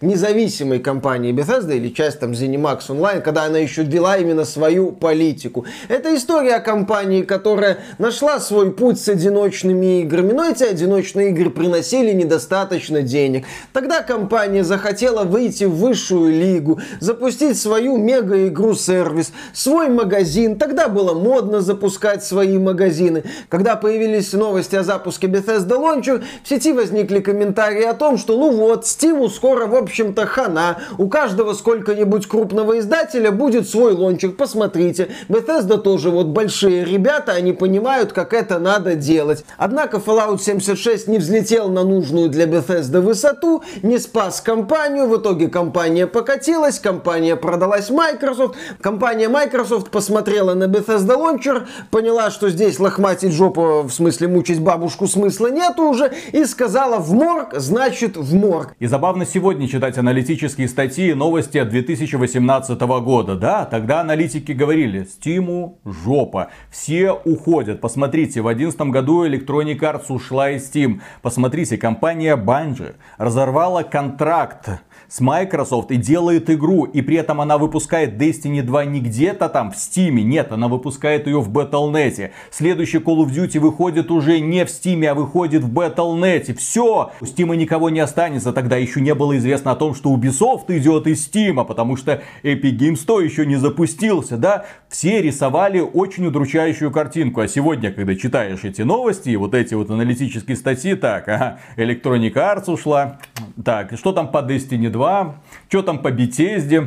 независимой 0.00 0.78
компании 0.78 1.32
Bethesda 1.32 1.74
или 1.74 1.88
часть 1.88 2.20
там 2.20 2.30
ZeniMax 2.30 2.82
Online, 2.86 3.20
когда 3.20 3.46
она 3.46 3.58
еще 3.58 3.82
вела 3.82 4.16
именно 4.16 4.44
свою 4.44 4.92
политику. 4.92 5.66
Это 5.88 6.14
история 6.14 6.54
о 6.54 6.60
компании, 6.60 7.22
которая 7.22 7.78
нашла 7.98 8.38
свой 8.38 8.70
путь 8.70 9.00
с 9.00 9.08
одиночными 9.08 10.02
играми, 10.02 10.34
но 10.34 10.44
эти 10.44 10.62
одиночные 10.62 11.30
игры 11.30 11.50
приносили 11.50 12.12
недостаточно 12.12 13.02
денег. 13.02 13.44
Тогда 13.72 14.04
компания 14.04 14.62
захотела 14.62 15.24
выйти 15.24 15.64
в 15.64 15.74
высшую 15.74 16.30
лигу, 16.30 16.80
запустить 17.00 17.58
свою 17.58 17.96
мега-игру-сервис, 17.96 19.32
свой 19.52 19.88
магазин. 19.88 20.60
Тогда 20.60 20.86
было 20.86 21.12
модно 21.12 21.60
запускать 21.60 22.22
свои 22.22 22.56
магазины. 22.56 23.24
Когда 23.48 23.79
появились 23.80 24.32
новости 24.32 24.76
о 24.76 24.82
запуске 24.82 25.26
Bethesda 25.26 25.78
Launcher, 25.78 26.22
в 26.44 26.48
сети 26.48 26.72
возникли 26.72 27.20
комментарии 27.20 27.84
о 27.84 27.94
том, 27.94 28.18
что 28.18 28.36
ну 28.36 28.52
вот, 28.52 28.84
Steam 28.84 29.28
скоро, 29.28 29.66
в 29.66 29.74
общем-то, 29.74 30.26
хана. 30.26 30.78
У 30.98 31.08
каждого 31.08 31.54
сколько-нибудь 31.54 32.26
крупного 32.26 32.78
издателя 32.78 33.30
будет 33.30 33.68
свой 33.68 33.92
лончер. 33.92 34.30
Посмотрите, 34.30 35.08
Bethesda 35.28 35.78
тоже 35.78 36.10
вот 36.10 36.26
большие 36.26 36.84
ребята, 36.84 37.32
они 37.32 37.52
понимают, 37.52 38.12
как 38.12 38.32
это 38.32 38.58
надо 38.58 38.94
делать. 38.94 39.44
Однако 39.56 39.98
Fallout 39.98 40.40
76 40.40 41.08
не 41.08 41.18
взлетел 41.18 41.68
на 41.68 41.84
нужную 41.84 42.28
для 42.28 42.44
Bethesda 42.44 43.00
высоту, 43.00 43.62
не 43.82 43.98
спас 43.98 44.40
компанию, 44.40 45.08
в 45.08 45.16
итоге 45.16 45.48
компания 45.48 46.06
покатилась, 46.06 46.78
компания 46.78 47.36
продалась 47.36 47.90
Microsoft, 47.90 48.56
компания 48.80 49.28
Microsoft 49.28 49.90
посмотрела 49.90 50.54
на 50.54 50.64
Bethesda 50.64 51.16
Launcher, 51.16 51.66
поняла, 51.90 52.30
что 52.30 52.48
здесь 52.50 52.78
лохматить 52.78 53.32
жопу 53.32 53.62
в 53.82 53.90
смысле 53.90 54.28
мучить 54.28 54.60
бабушку, 54.60 55.06
смысла 55.06 55.50
нету 55.50 55.84
уже, 55.84 56.12
и 56.32 56.44
сказала 56.44 56.98
в 56.98 57.12
морг, 57.12 57.54
значит 57.54 58.16
в 58.16 58.34
морг. 58.34 58.74
И 58.78 58.86
забавно 58.86 59.26
сегодня 59.26 59.68
читать 59.68 59.98
аналитические 59.98 60.68
статьи 60.68 61.10
и 61.10 61.14
новости 61.14 61.58
от 61.58 61.68
2018 61.70 62.80
года. 62.80 63.36
Да, 63.36 63.64
тогда 63.64 64.00
аналитики 64.00 64.52
говорили, 64.52 65.04
Стиму 65.04 65.78
жопа, 65.84 66.48
все 66.70 67.12
уходят. 67.12 67.80
Посмотрите, 67.80 68.42
в 68.42 68.44
2011 68.44 68.80
году 68.92 69.26
Electronic 69.26 69.78
Arts 69.78 70.12
ушла 70.12 70.50
из 70.50 70.70
Steam. 70.70 71.00
Посмотрите, 71.22 71.76
компания 71.76 72.36
Bungie 72.36 72.94
разорвала 73.18 73.82
контракт 73.82 74.68
с 75.10 75.20
Microsoft 75.20 75.90
и 75.90 75.96
делает 75.96 76.48
игру, 76.48 76.84
и 76.84 77.02
при 77.02 77.16
этом 77.16 77.40
она 77.40 77.58
выпускает 77.58 78.14
Destiny 78.14 78.62
2 78.62 78.84
не 78.84 79.00
где-то 79.00 79.48
там 79.48 79.72
в 79.72 79.74
Steam, 79.74 80.12
нет, 80.22 80.52
она 80.52 80.68
выпускает 80.68 81.26
ее 81.26 81.40
в 81.40 81.50
Battle.net. 81.50 82.30
Следующий 82.50 82.98
Call 82.98 83.26
of 83.26 83.30
Duty 83.30 83.58
выходит 83.58 84.10
уже 84.12 84.38
не 84.38 84.64
в 84.64 84.68
Steam, 84.68 85.04
а 85.06 85.14
выходит 85.14 85.64
в 85.64 85.72
Battle.net. 85.72 86.56
Все, 86.56 87.10
у 87.20 87.24
Steam 87.24 87.54
никого 87.56 87.90
не 87.90 87.98
останется, 87.98 88.52
тогда 88.52 88.76
еще 88.76 89.00
не 89.00 89.14
было 89.14 89.36
известно 89.36 89.72
о 89.72 89.76
том, 89.76 89.94
что 89.94 90.14
Ubisoft 90.14 90.66
идет 90.68 91.08
из 91.08 91.28
Steam, 91.28 91.64
потому 91.64 91.96
что 91.96 92.22
Epic 92.44 92.78
Games 92.78 92.96
100 92.96 93.20
еще 93.20 93.46
не 93.46 93.56
запустился, 93.56 94.36
да. 94.36 94.66
Все 94.88 95.20
рисовали 95.20 95.80
очень 95.80 96.26
удручающую 96.26 96.92
картинку, 96.92 97.40
а 97.40 97.48
сегодня, 97.48 97.90
когда 97.90 98.14
читаешь 98.14 98.62
эти 98.62 98.82
новости, 98.82 99.34
вот 99.34 99.54
эти 99.54 99.74
вот 99.74 99.90
аналитические 99.90 100.56
статьи, 100.56 100.94
так, 100.94 101.28
ага, 101.28 101.58
Electronic 101.76 102.34
Arts 102.34 102.70
ушла, 102.70 103.18
так, 103.64 103.96
что 103.96 104.12
там 104.12 104.30
по 104.30 104.38
Destiny 104.38 104.88
2, 104.88 104.99
2. 105.00 105.40
Что 105.68 105.82
там 105.82 106.02
по 106.02 106.08
Bethesda? 106.08 106.86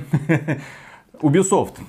Ubisoft. 1.21 1.79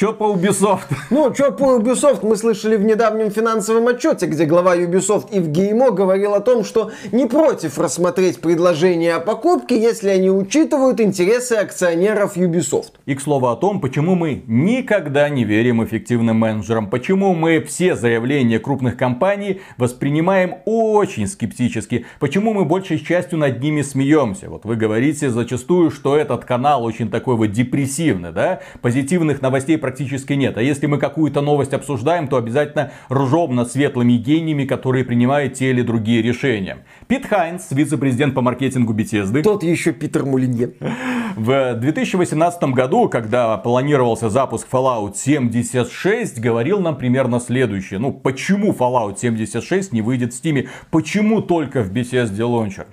Что 0.00 0.14
по 0.14 0.32
Ubisoft? 0.32 0.86
Ну, 1.10 1.34
что 1.34 1.52
по 1.52 1.76
Ubisoft 1.76 2.20
мы 2.22 2.36
слышали 2.36 2.76
в 2.76 2.82
недавнем 2.82 3.30
финансовом 3.30 3.86
отчете, 3.88 4.24
где 4.24 4.46
глава 4.46 4.74
Ubisoft 4.74 5.26
Евгеймо 5.30 5.90
говорил 5.90 6.32
о 6.32 6.40
том, 6.40 6.64
что 6.64 6.90
не 7.12 7.26
против 7.26 7.78
рассмотреть 7.78 8.40
предложение 8.40 9.16
о 9.16 9.20
покупке, 9.20 9.78
если 9.78 10.08
они 10.08 10.30
учитывают 10.30 11.02
интересы 11.02 11.54
акционеров 11.54 12.38
Ubisoft. 12.38 12.92
И 13.04 13.14
к 13.14 13.20
слову 13.20 13.48
о 13.48 13.56
том, 13.56 13.82
почему 13.82 14.14
мы 14.14 14.42
никогда 14.46 15.28
не 15.28 15.44
верим 15.44 15.84
эффективным 15.84 16.36
менеджерам, 16.36 16.88
почему 16.88 17.34
мы 17.34 17.60
все 17.60 17.94
заявления 17.94 18.58
крупных 18.58 18.96
компаний 18.96 19.60
воспринимаем 19.76 20.54
очень 20.64 21.26
скептически, 21.26 22.06
почему 22.20 22.54
мы 22.54 22.64
большей 22.64 23.00
частью 23.00 23.38
над 23.38 23.60
ними 23.60 23.82
смеемся. 23.82 24.48
Вот 24.48 24.64
вы 24.64 24.76
говорите 24.76 25.28
зачастую, 25.28 25.90
что 25.90 26.16
этот 26.16 26.46
канал 26.46 26.84
очень 26.84 27.10
такой 27.10 27.36
вот 27.36 27.48
депрессивный, 27.48 28.32
да? 28.32 28.60
Позитивных 28.80 29.42
новостей 29.42 29.76
про 29.76 29.89
практически 29.90 30.34
нет. 30.34 30.56
А 30.56 30.62
если 30.62 30.86
мы 30.86 30.98
какую-то 30.98 31.40
новость 31.40 31.74
обсуждаем, 31.74 32.28
то 32.28 32.36
обязательно 32.36 32.92
ржем 33.12 33.56
над 33.56 33.72
светлыми 33.72 34.12
гениями, 34.12 34.64
которые 34.64 35.04
принимают 35.04 35.54
те 35.54 35.70
или 35.70 35.82
другие 35.82 36.22
решения. 36.22 36.78
Пит 37.08 37.26
Хайнс, 37.26 37.72
вице-президент 37.72 38.34
по 38.34 38.40
маркетингу 38.40 38.94
Bethesda. 38.94 39.42
Тот 39.42 39.64
еще 39.64 39.92
Питер 39.92 40.24
Мулинье. 40.24 40.74
В 41.34 41.74
2018 41.74 42.62
году, 42.74 43.08
когда 43.08 43.56
планировался 43.56 44.30
запуск 44.30 44.68
Fallout 44.70 45.16
76, 45.16 46.38
говорил 46.38 46.78
нам 46.78 46.96
примерно 46.96 47.40
следующее. 47.40 47.98
Ну, 47.98 48.12
почему 48.12 48.72
Fallout 48.72 49.18
76 49.18 49.92
не 49.92 50.02
выйдет 50.02 50.32
в 50.32 50.40
Steam? 50.40 50.68
Почему 50.92 51.42
только 51.42 51.82
в 51.82 51.90
Bethesda 51.92 52.38
Launcher? 52.38 52.86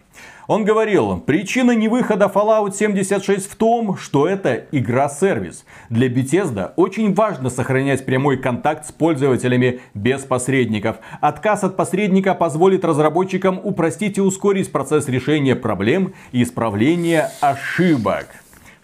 Он 0.48 0.64
говорил, 0.64 1.20
причина 1.20 1.72
невыхода 1.72 2.32
Fallout 2.34 2.74
76 2.74 3.52
в 3.52 3.56
том, 3.58 3.98
что 3.98 4.30
это 4.30 4.66
игра-сервис. 4.72 5.66
Для 5.90 6.08
Bethesda 6.08 6.72
очень 6.78 7.14
важно 7.14 7.50
сохранять 7.50 8.06
прямой 8.06 8.38
контакт 8.38 8.88
с 8.88 8.94
пользователями 8.94 9.82
без 9.94 10.22
посредников. 10.22 10.98
Отказ 11.20 11.66
от 11.66 11.76
посредника 11.76 12.34
позволит 12.34 12.86
разработчикам 12.86 13.60
упростить 13.62 14.18
и 14.18 14.22
ускорить 14.22 14.72
процесс 14.72 15.10
решения 15.10 15.56
проблем 15.56 16.14
и 16.32 16.44
исправления 16.44 17.30
ошибок. 17.42 18.28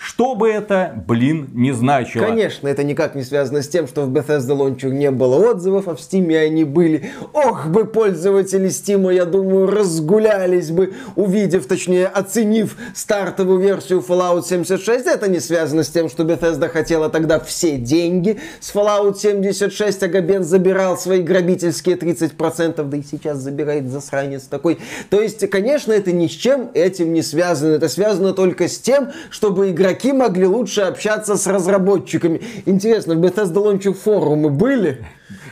Что 0.05 0.35
бы 0.35 0.49
это, 0.49 1.01
блин, 1.07 1.49
не 1.53 1.71
значило. 1.71 2.25
Конечно, 2.25 2.67
это 2.67 2.83
никак 2.83 3.15
не 3.15 3.23
связано 3.23 3.61
с 3.61 3.69
тем, 3.69 3.87
что 3.87 4.01
в 4.01 4.11
Bethesda 4.11 4.49
Launcher 4.49 4.89
не 4.89 5.09
было 5.11 5.51
отзывов, 5.51 5.87
а 5.87 5.95
в 5.95 5.99
Steam 5.99 6.35
они 6.35 6.65
были. 6.65 7.09
Ох 7.31 7.67
бы 7.67 7.85
пользователи 7.85 8.67
Steam, 8.67 9.13
я 9.13 9.23
думаю, 9.23 9.67
разгулялись 9.67 10.71
бы, 10.71 10.93
увидев, 11.15 11.67
точнее, 11.67 12.07
оценив 12.07 12.75
стартовую 12.93 13.59
версию 13.59 14.03
Fallout 14.05 14.43
76. 14.43 15.05
Это 15.05 15.29
не 15.29 15.39
связано 15.39 15.83
с 15.85 15.89
тем, 15.89 16.09
что 16.09 16.23
Bethesda 16.23 16.67
хотела 16.67 17.07
тогда 17.09 17.39
все 17.39 17.77
деньги 17.77 18.41
с 18.59 18.75
Fallout 18.75 19.17
76, 19.17 20.03
а 20.03 20.07
Габен 20.09 20.43
забирал 20.43 20.97
свои 20.97 21.21
грабительские 21.21 21.95
30%, 21.95 22.83
да 22.83 22.97
и 22.97 23.03
сейчас 23.03 23.37
забирает 23.37 23.89
засранец 23.89 24.43
такой. 24.43 24.79
То 25.09 25.21
есть, 25.21 25.49
конечно, 25.49 25.93
это 25.93 26.11
ни 26.11 26.27
с 26.27 26.31
чем 26.31 26.71
этим 26.73 27.13
не 27.13 27.21
связано. 27.21 27.75
Это 27.75 27.87
связано 27.87 28.33
только 28.33 28.67
с 28.67 28.77
тем, 28.79 29.13
чтобы 29.29 29.69
играть 29.69 29.92
игроки 29.93 30.11
могли 30.13 30.47
лучше 30.47 30.81
общаться 30.81 31.35
с 31.35 31.47
разработчиками. 31.47 32.41
Интересно, 32.65 33.15
в 33.15 33.19
Bethesda 33.19 33.53
Launcher 33.53 33.93
форумы 33.93 34.49
были? 34.49 35.05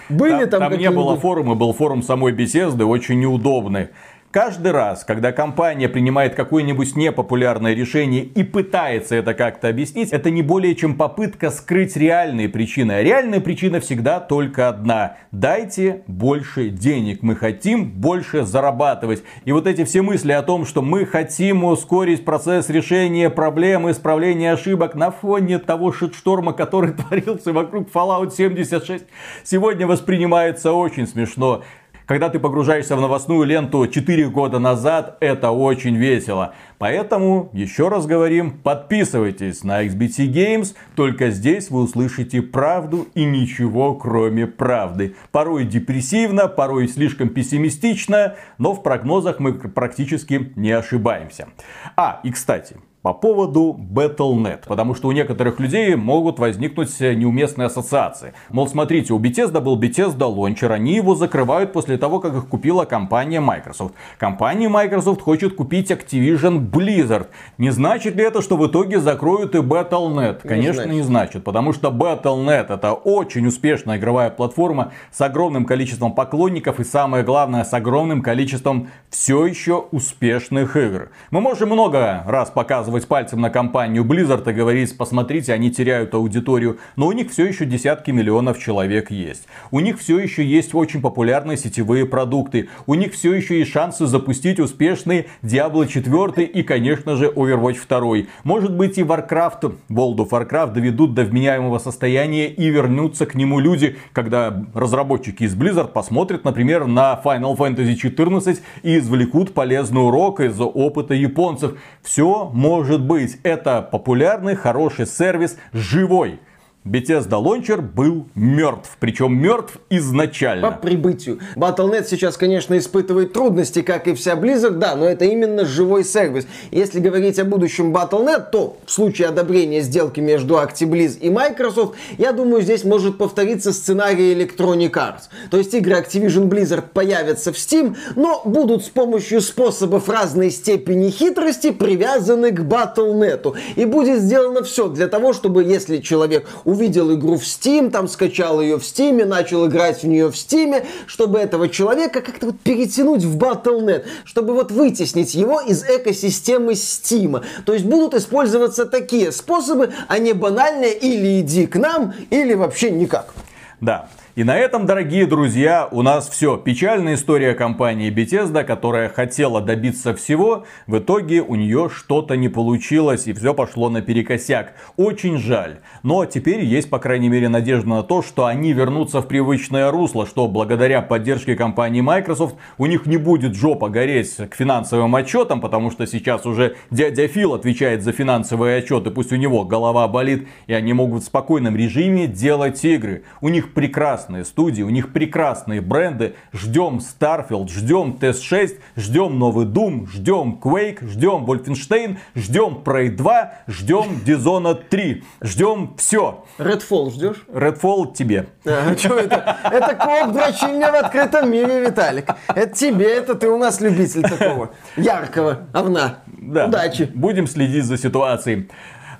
Были 0.09 0.45
там, 0.45 0.61
там, 0.61 0.71
там 0.71 0.79
не 0.79 0.89
было 0.89 1.15
форума, 1.15 1.55
был 1.55 1.73
форум 1.73 2.03
самой 2.03 2.33
Bethesda, 2.33 2.83
очень 2.83 3.19
неудобный. 3.19 3.89
Каждый 4.31 4.71
раз, 4.71 5.03
когда 5.03 5.33
компания 5.33 5.89
принимает 5.89 6.35
какое-нибудь 6.35 6.95
непопулярное 6.95 7.73
решение 7.73 8.23
и 8.23 8.43
пытается 8.43 9.15
это 9.15 9.33
как-то 9.33 9.67
объяснить, 9.67 10.13
это 10.13 10.29
не 10.29 10.41
более 10.41 10.73
чем 10.73 10.95
попытка 10.95 11.51
скрыть 11.51 11.97
реальные 11.97 12.47
причины. 12.47 12.93
А 12.93 13.03
реальная 13.03 13.41
причина 13.41 13.81
всегда 13.81 14.21
только 14.21 14.69
одна. 14.69 15.17
Дайте 15.33 16.03
больше 16.07 16.69
денег. 16.69 17.23
Мы 17.23 17.35
хотим 17.35 17.91
больше 17.91 18.45
зарабатывать. 18.45 19.21
И 19.43 19.51
вот 19.51 19.67
эти 19.67 19.83
все 19.83 20.01
мысли 20.01 20.31
о 20.31 20.43
том, 20.43 20.65
что 20.65 20.81
мы 20.81 21.05
хотим 21.05 21.65
ускорить 21.65 22.23
процесс 22.23 22.69
решения 22.69 23.29
проблем, 23.29 23.91
исправления 23.91 24.53
ошибок 24.53 24.95
на 24.95 25.11
фоне 25.11 25.59
того 25.59 25.91
шитшторма, 25.91 26.53
который 26.53 26.93
творился 27.09 27.51
вокруг 27.51 27.89
Fallout 27.93 28.31
76, 28.31 29.03
сегодня 29.43 29.85
воспринимается 29.85 30.71
очень 30.71 31.05
смешно. 31.05 31.63
Когда 32.11 32.27
ты 32.27 32.39
погружаешься 32.39 32.97
в 32.97 32.99
новостную 32.99 33.45
ленту 33.45 33.87
4 33.87 34.27
года 34.27 34.59
назад, 34.59 35.15
это 35.21 35.51
очень 35.51 35.95
весело. 35.95 36.53
Поэтому, 36.77 37.49
еще 37.53 37.87
раз 37.87 38.05
говорим, 38.05 38.51
подписывайтесь 38.51 39.63
на 39.63 39.85
XBT 39.85 40.27
Games, 40.27 40.75
только 40.97 41.29
здесь 41.29 41.69
вы 41.69 41.83
услышите 41.83 42.41
правду 42.41 43.07
и 43.13 43.23
ничего 43.23 43.95
кроме 43.95 44.45
правды. 44.45 45.15
Порой 45.31 45.63
депрессивно, 45.63 46.49
порой 46.49 46.89
слишком 46.89 47.29
пессимистично, 47.29 48.35
но 48.57 48.73
в 48.73 48.83
прогнозах 48.83 49.39
мы 49.39 49.53
практически 49.53 50.51
не 50.57 50.71
ошибаемся. 50.71 51.47
А, 51.95 52.19
и 52.25 52.31
кстати, 52.31 52.75
по 53.01 53.13
поводу 53.13 53.75
Battle.net, 53.79 54.61
потому 54.67 54.93
что 54.93 55.07
у 55.07 55.11
некоторых 55.11 55.59
людей 55.59 55.95
могут 55.95 56.37
возникнуть 56.37 56.99
неуместные 56.99 57.65
ассоциации. 57.65 58.33
Мол, 58.49 58.67
смотрите, 58.67 59.13
у 59.13 59.19
Bethesda 59.19 59.59
был 59.59 59.79
Bethesda 59.79 60.33
Launcher, 60.33 60.71
они 60.71 60.95
его 60.95 61.15
закрывают 61.15 61.73
после 61.73 61.97
того, 61.97 62.19
как 62.19 62.35
их 62.35 62.47
купила 62.47 62.85
компания 62.85 63.39
Microsoft. 63.39 63.95
Компания 64.19 64.69
Microsoft 64.69 65.21
хочет 65.21 65.55
купить 65.55 65.89
Activision 65.89 66.69
Blizzard. 66.69 67.27
Не 67.57 67.71
значит 67.71 68.15
ли 68.15 68.23
это, 68.23 68.41
что 68.41 68.55
в 68.55 68.67
итоге 68.67 68.99
закроют 68.99 69.55
и 69.55 69.59
Battle.net? 69.59 70.47
Конечно, 70.47 70.81
не 70.81 70.85
значит. 70.85 70.91
не 70.91 71.01
значит, 71.01 71.43
потому 71.43 71.73
что 71.73 71.89
Battle.net 71.89 72.71
это 72.71 72.93
очень 72.93 73.47
успешная 73.47 73.97
игровая 73.97 74.29
платформа 74.29 74.91
с 75.11 75.19
огромным 75.21 75.65
количеством 75.65 76.13
поклонников 76.13 76.79
и 76.79 76.83
самое 76.83 77.23
главное, 77.23 77.63
с 77.63 77.73
огромным 77.73 78.21
количеством 78.21 78.89
все 79.09 79.45
еще 79.45 79.85
успешных 79.91 80.75
игр. 80.77 81.09
Мы 81.31 81.41
можем 81.41 81.69
много 81.69 82.23
раз 82.27 82.49
показывать 82.51 82.90
показывать 82.91 83.07
пальцем 83.07 83.39
на 83.39 83.49
компанию 83.49 84.03
Blizzard 84.03 84.49
и 84.49 84.53
говорить, 84.53 84.97
посмотрите, 84.97 85.53
они 85.53 85.71
теряют 85.71 86.13
аудиторию. 86.13 86.77
Но 86.97 87.07
у 87.07 87.11
них 87.13 87.31
все 87.31 87.45
еще 87.45 87.65
десятки 87.65 88.11
миллионов 88.11 88.59
человек 88.59 89.11
есть. 89.11 89.47
У 89.71 89.79
них 89.79 89.97
все 89.99 90.19
еще 90.19 90.43
есть 90.43 90.75
очень 90.75 91.01
популярные 91.01 91.57
сетевые 91.57 92.05
продукты. 92.05 92.67
У 92.87 92.95
них 92.95 93.13
все 93.13 93.33
еще 93.33 93.59
есть 93.59 93.71
шансы 93.71 94.07
запустить 94.07 94.59
успешный 94.59 95.27
Diablo 95.41 95.87
4 95.87 96.45
и, 96.45 96.63
конечно 96.63 97.15
же, 97.15 97.27
Overwatch 97.27 97.79
2. 97.87 98.27
Может 98.43 98.75
быть 98.75 98.97
и 98.97 99.03
Warcraft, 99.03 99.73
World 99.89 100.17
of 100.17 100.29
Warcraft 100.29 100.73
доведут 100.73 101.13
до 101.13 101.23
вменяемого 101.23 101.79
состояния 101.79 102.47
и 102.47 102.69
вернутся 102.69 103.25
к 103.25 103.35
нему 103.35 103.59
люди, 103.59 103.95
когда 104.11 104.65
разработчики 104.73 105.43
из 105.43 105.55
Blizzard 105.55 105.93
посмотрят, 105.93 106.43
например, 106.43 106.87
на 106.87 107.19
Final 107.23 107.55
Fantasy 107.55 107.95
14 107.95 108.61
и 108.83 108.97
извлекут 108.97 109.53
полезный 109.53 110.01
урок 110.01 110.41
из 110.41 110.59
опыта 110.59 111.13
японцев. 111.13 111.77
Все 112.01 112.49
может 112.53 112.80
может 112.81 113.03
быть. 113.03 113.37
Это 113.43 113.83
популярный, 113.83 114.55
хороший 114.55 115.05
сервис, 115.05 115.55
живой. 115.71 116.39
Bethesda 116.83 117.39
Launcher 117.39 117.79
был 117.79 118.25
мертв, 118.33 118.97
причем 118.99 119.37
мертв 119.37 119.77
изначально. 119.91 120.71
По 120.71 120.77
прибытию. 120.77 121.37
Battle.net 121.55 122.07
сейчас, 122.09 122.37
конечно, 122.37 122.75
испытывает 122.75 123.33
трудности, 123.33 123.83
как 123.83 124.07
и 124.07 124.15
вся 124.15 124.33
Blizzard, 124.33 124.79
да, 124.79 124.95
но 124.95 125.05
это 125.05 125.25
именно 125.25 125.63
живой 125.63 126.03
сервис. 126.03 126.47
Если 126.71 126.99
говорить 126.99 127.37
о 127.37 127.45
будущем 127.45 127.95
Battle.net, 127.95 128.49
то 128.51 128.77
в 128.83 128.91
случае 128.91 129.27
одобрения 129.27 129.81
сделки 129.81 130.19
между 130.21 130.55
ActiBliz 130.55 131.19
и 131.19 131.29
Microsoft, 131.29 131.95
я 132.17 132.31
думаю, 132.31 132.63
здесь 132.63 132.83
может 132.83 133.19
повториться 133.19 133.73
сценарий 133.73 134.33
Electronic 134.33 134.91
Arts. 134.93 135.29
То 135.51 135.57
есть 135.57 135.75
игры 135.75 135.93
Activision 135.93 136.49
Blizzard 136.49 136.85
появятся 136.91 137.53
в 137.53 137.57
Steam, 137.57 137.95
но 138.15 138.41
будут 138.43 138.83
с 138.85 138.89
помощью 138.89 139.41
способов 139.41 140.09
разной 140.09 140.49
степени 140.49 141.11
хитрости 141.11 141.69
привязаны 141.69 142.49
к 142.49 142.61
Battle.net. 142.61 143.55
И 143.75 143.85
будет 143.85 144.19
сделано 144.19 144.63
все 144.63 144.87
для 144.87 145.07
того, 145.07 145.33
чтобы 145.33 145.63
если 145.63 145.97
человек 145.97 146.47
увидел 146.71 147.13
игру 147.13 147.37
в 147.37 147.43
Steam, 147.43 147.91
там 147.91 148.07
скачал 148.07 148.61
ее 148.61 148.77
в 148.79 148.81
Steam, 148.81 149.25
начал 149.25 149.67
играть 149.67 150.01
в 150.01 150.07
нее 150.07 150.31
в 150.31 150.35
Steam, 150.35 150.85
чтобы 151.05 151.39
этого 151.39 151.69
человека 151.69 152.21
как-то 152.21 152.47
вот 152.47 152.59
перетянуть 152.59 153.23
в 153.23 153.37
Battle.net, 153.37 154.05
чтобы 154.23 154.53
вот 154.53 154.71
вытеснить 154.71 155.35
его 155.35 155.59
из 155.59 155.83
экосистемы 155.83 156.73
Steam. 156.73 157.43
То 157.65 157.73
есть 157.73 157.85
будут 157.85 158.13
использоваться 158.13 158.85
такие 158.85 159.31
способы, 159.31 159.93
а 160.07 160.17
не 160.17 160.33
банальные 160.33 160.97
или 160.97 161.41
иди 161.41 161.67
к 161.67 161.75
нам, 161.75 162.13
или 162.29 162.53
вообще 162.53 162.91
никак. 162.91 163.33
Да. 163.81 164.07
И 164.33 164.45
на 164.45 164.57
этом, 164.57 164.85
дорогие 164.85 165.25
друзья, 165.25 165.89
у 165.91 166.03
нас 166.03 166.29
все. 166.29 166.55
Печальная 166.55 167.15
история 167.15 167.53
компании 167.53 168.09
Bethesda, 168.09 168.63
которая 168.63 169.09
хотела 169.09 169.59
добиться 169.59 170.15
всего, 170.15 170.63
в 170.87 170.99
итоге 170.99 171.41
у 171.41 171.55
нее 171.55 171.89
что-то 171.93 172.37
не 172.37 172.47
получилось 172.47 173.27
и 173.27 173.33
все 173.33 173.53
пошло 173.53 173.89
наперекосяк. 173.89 174.73
Очень 174.95 175.37
жаль. 175.37 175.79
Но 176.03 176.23
теперь 176.23 176.63
есть, 176.63 176.89
по 176.89 176.97
крайней 176.97 177.27
мере, 177.27 177.49
надежда 177.49 177.89
на 177.89 178.03
то, 178.03 178.21
что 178.21 178.45
они 178.45 178.71
вернутся 178.71 179.19
в 179.19 179.27
привычное 179.27 179.91
русло, 179.91 180.25
что 180.25 180.47
благодаря 180.47 181.01
поддержке 181.01 181.57
компании 181.57 181.99
Microsoft 181.99 182.55
у 182.77 182.85
них 182.85 183.05
не 183.07 183.17
будет 183.17 183.53
жопа 183.53 183.89
гореть 183.89 184.37
к 184.37 184.55
финансовым 184.55 185.13
отчетам, 185.13 185.59
потому 185.59 185.91
что 185.91 186.07
сейчас 186.07 186.45
уже 186.45 186.77
дядя 186.89 187.27
Фил 187.27 187.53
отвечает 187.53 188.01
за 188.01 188.13
финансовые 188.13 188.77
отчеты, 188.77 189.11
пусть 189.11 189.33
у 189.33 189.35
него 189.35 189.65
голова 189.65 190.07
болит, 190.07 190.47
и 190.67 190.73
они 190.73 190.93
могут 190.93 191.23
в 191.23 191.25
спокойном 191.25 191.75
режиме 191.75 192.27
делать 192.27 192.85
игры. 192.85 193.23
У 193.41 193.49
них 193.49 193.73
прекрасно 193.73 194.20
прекрасные 194.21 194.45
студии, 194.45 194.83
у 194.83 194.89
них 194.89 195.13
прекрасные 195.13 195.81
бренды. 195.81 196.35
Ждем 196.53 196.99
Starfield, 196.99 197.69
ждем 197.69 198.17
TS6, 198.19 198.77
ждем 198.95 199.39
новый 199.39 199.65
Doom, 199.65 200.07
ждем 200.07 200.59
Quake, 200.61 201.07
ждем 201.07 201.45
Wolfenstein, 201.45 202.17
ждем 202.35 202.81
Prey 202.83 203.09
2, 203.09 203.53
ждем 203.67 204.21
Dishonored 204.25 204.83
3. 204.89 205.23
Ждем 205.41 205.93
все. 205.97 206.45
Redfall 206.57 207.11
ждешь? 207.11 207.43
Redfall 207.47 208.13
тебе. 208.13 208.47
А, 208.65 208.95
что 208.95 209.17
это? 209.17 209.57
Это 209.63 209.95
коп 209.95 210.33
дрочильня 210.33 210.91
в 210.91 210.95
открытом 210.95 211.51
мире, 211.51 211.81
Виталик. 211.81 212.29
Это 212.47 212.75
тебе, 212.75 213.17
это 213.17 213.35
ты 213.35 213.49
у 213.49 213.57
нас 213.57 213.81
любитель 213.81 214.21
такого 214.21 214.71
яркого 214.97 215.67
овна. 215.73 216.19
Да. 216.27 216.67
Удачи. 216.67 217.09
Будем 217.13 217.47
следить 217.47 217.85
за 217.85 217.97
ситуацией. 217.97 218.69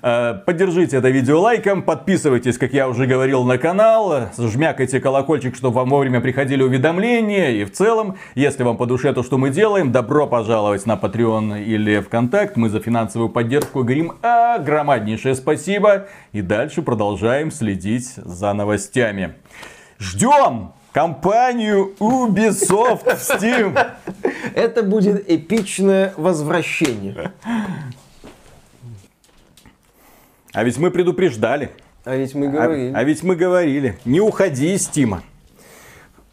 Э, 0.02 0.34
поддержите 0.34 0.96
это 0.96 1.10
видео 1.10 1.40
лайком, 1.40 1.82
подписывайтесь, 1.82 2.58
как 2.58 2.72
я 2.72 2.88
уже 2.88 3.06
говорил, 3.06 3.44
на 3.44 3.56
канал, 3.56 4.30
жмякайте 4.36 4.98
колокольчик, 4.98 5.54
чтобы 5.54 5.76
вам 5.76 5.90
вовремя 5.90 6.20
приходили 6.20 6.62
уведомления. 6.62 7.50
И 7.50 7.64
в 7.64 7.72
целом, 7.72 8.16
если 8.34 8.64
вам 8.64 8.76
по 8.76 8.86
душе 8.86 9.12
то, 9.12 9.22
что 9.22 9.38
мы 9.38 9.50
делаем, 9.50 9.92
добро 9.92 10.26
пожаловать 10.26 10.86
на 10.86 10.94
Patreon 10.94 11.62
или 11.62 12.00
ВКонтакт. 12.00 12.56
Мы 12.56 12.68
за 12.68 12.80
финансовую 12.80 13.30
поддержку 13.30 13.84
говорим 13.84 14.14
огромнейшее 14.22 15.36
спасибо. 15.36 16.08
И 16.32 16.42
дальше 16.42 16.82
продолжаем 16.82 17.52
следить 17.52 18.14
за 18.16 18.52
новостями. 18.54 19.34
Ждем 20.00 20.72
компанию 20.92 21.94
Ubisoft 22.00 23.06
Steam. 23.18 23.78
Это 24.54 24.82
будет 24.82 25.30
эпичное 25.30 26.12
возвращение. 26.16 27.32
А 30.52 30.64
ведь 30.64 30.78
мы 30.78 30.90
предупреждали. 30.90 31.70
А 32.04 32.16
ведь 32.16 32.34
мы 32.34 32.48
говорили. 32.48 32.92
А, 32.92 32.98
а 32.98 33.04
ведь 33.04 33.22
мы 33.22 33.36
говорили. 33.36 33.98
Не 34.04 34.20
уходи 34.20 34.74
из 34.74 34.86
Тима. 34.86 35.22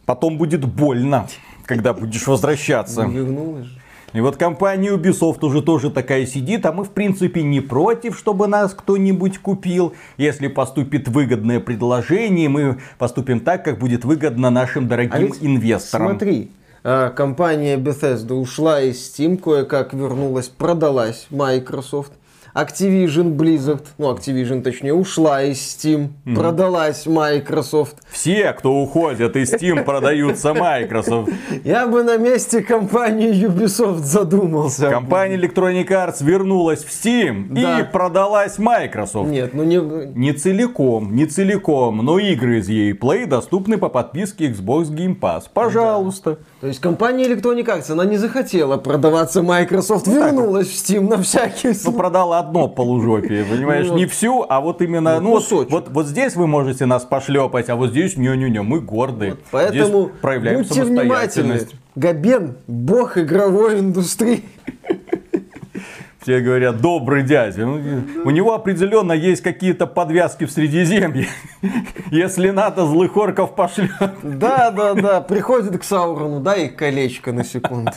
Потом 0.05 0.37
будет 0.37 0.65
больно, 0.65 1.27
когда 1.65 1.93
будешь 1.93 2.25
возвращаться. 2.27 3.03
Вернулась 3.03 3.65
же. 3.65 3.79
И 4.13 4.21
вот 4.21 4.37
компания 4.37 4.91
Ubisoft 4.91 5.45
уже 5.45 5.61
тоже 5.61 5.91
такая 5.91 6.25
сидит, 6.25 6.65
а 6.65 6.71
мы 6.71 6.83
в 6.83 6.89
принципе 6.89 7.43
не 7.43 7.61
против, 7.61 8.17
чтобы 8.17 8.47
нас 8.47 8.73
кто-нибудь 8.73 9.37
купил. 9.37 9.93
Если 10.17 10.47
поступит 10.47 11.07
выгодное 11.07 11.59
предложение, 11.59 12.49
мы 12.49 12.79
поступим 12.97 13.39
так, 13.39 13.63
как 13.63 13.77
будет 13.77 14.05
выгодно 14.05 14.49
нашим 14.49 14.87
дорогим 14.87 15.31
а 15.31 15.45
инвесторам. 15.45 16.07
Смотри, 16.07 16.49
а, 16.83 17.11
компания 17.11 17.77
Bethesda 17.77 18.33
ушла 18.33 18.81
из 18.81 18.97
Steam, 18.97 19.37
кое-как 19.37 19.93
вернулась, 19.93 20.47
продалась 20.47 21.27
Microsoft. 21.29 22.13
Activision 22.53 23.35
Blizzard, 23.35 23.85
ну 23.97 24.13
Activision 24.13 24.61
точнее, 24.61 24.93
ушла 24.93 25.43
из 25.43 25.57
Steam, 25.57 26.09
mm. 26.25 26.35
продалась 26.35 27.05
Microsoft. 27.05 27.97
Все, 28.09 28.53
кто 28.53 28.73
уходят 28.75 29.35
из 29.35 29.53
Steam, 29.53 29.83
продаются 29.83 30.53
Microsoft. 30.53 31.31
Я 31.63 31.87
бы 31.87 32.03
на 32.03 32.17
месте 32.17 32.61
компании 32.61 33.31
Ubisoft 33.45 34.03
задумался. 34.03 34.89
Компания 34.89 35.37
Electronic 35.37 35.87
Arts 35.87 36.23
вернулась 36.23 36.83
в 36.83 36.89
Steam 36.89 37.47
да. 37.49 37.79
и 37.79 37.83
продалась 37.83 38.57
Microsoft. 38.57 39.29
Нет, 39.29 39.53
ну 39.53 39.63
не... 39.63 39.79
Не 39.79 40.33
целиком, 40.33 41.15
не 41.15 41.25
целиком, 41.25 41.97
но 41.97 42.19
игры 42.19 42.59
из 42.59 42.69
EA 42.69 42.97
Play 42.97 43.25
доступны 43.25 43.77
по 43.77 43.89
подписке 43.89 44.49
Xbox 44.49 44.89
Game 44.89 45.19
Pass. 45.19 45.43
Пожалуйста. 45.53 46.31
Да. 46.31 46.37
То 46.61 46.67
есть 46.67 46.79
компания 46.79 47.25
Electronic 47.25 47.65
Arts, 47.65 47.91
она 47.91 48.05
не 48.05 48.17
захотела 48.17 48.77
продаваться 48.77 49.41
Microsoft, 49.41 50.07
ну, 50.07 50.15
вернулась 50.15 50.67
в 50.67 50.73
Steam 50.73 51.07
на 51.07 51.21
всякий 51.21 51.73
случай. 51.73 51.79
Ну, 51.85 51.93
продала 51.93 52.38
одно 52.39 52.67
полужопие, 52.67 53.43
понимаешь, 53.49 53.87
ну, 53.87 53.97
не 53.97 54.05
всю, 54.05 54.45
а 54.47 54.61
вот 54.61 54.81
именно, 54.81 55.19
ну, 55.19 55.39
ну 55.39 55.65
вот, 55.69 55.89
вот 55.89 56.07
здесь 56.07 56.35
вы 56.35 56.47
можете 56.47 56.85
нас 56.85 57.03
пошлепать, 57.03 57.69
а 57.69 57.75
вот 57.75 57.91
здесь 57.91 58.17
не-не-не, 58.17 58.61
мы 58.61 58.79
гордые. 58.79 59.31
Вот, 59.31 59.39
поэтому 59.51 60.01
здесь 60.05 60.21
проявляем 60.21 60.57
будьте 60.59 60.83
внимательны. 60.83 61.59
Габен, 61.95 62.55
бог 62.67 63.17
игровой 63.17 63.79
индустрии. 63.79 64.43
Все 66.21 66.41
говорят, 66.41 66.81
добрый 66.81 67.23
дядя. 67.23 67.65
Ну, 67.65 68.03
у 68.25 68.29
него 68.29 68.53
определенно 68.53 69.13
есть 69.13 69.41
какие-то 69.41 69.87
подвязки 69.87 70.45
в 70.45 70.51
Средиземье. 70.51 71.27
Если 72.11 72.49
надо, 72.49 72.85
злых 72.85 73.15
орков 73.15 73.55
пошлет. 73.55 73.91
Да, 74.21 74.69
да, 74.71 74.93
да. 74.95 75.21
Приходит 75.21 75.77
к 75.77 75.83
Саурону, 75.83 76.41
дай 76.41 76.67
колечко 76.67 77.31
на 77.31 77.45
секунду. 77.45 77.93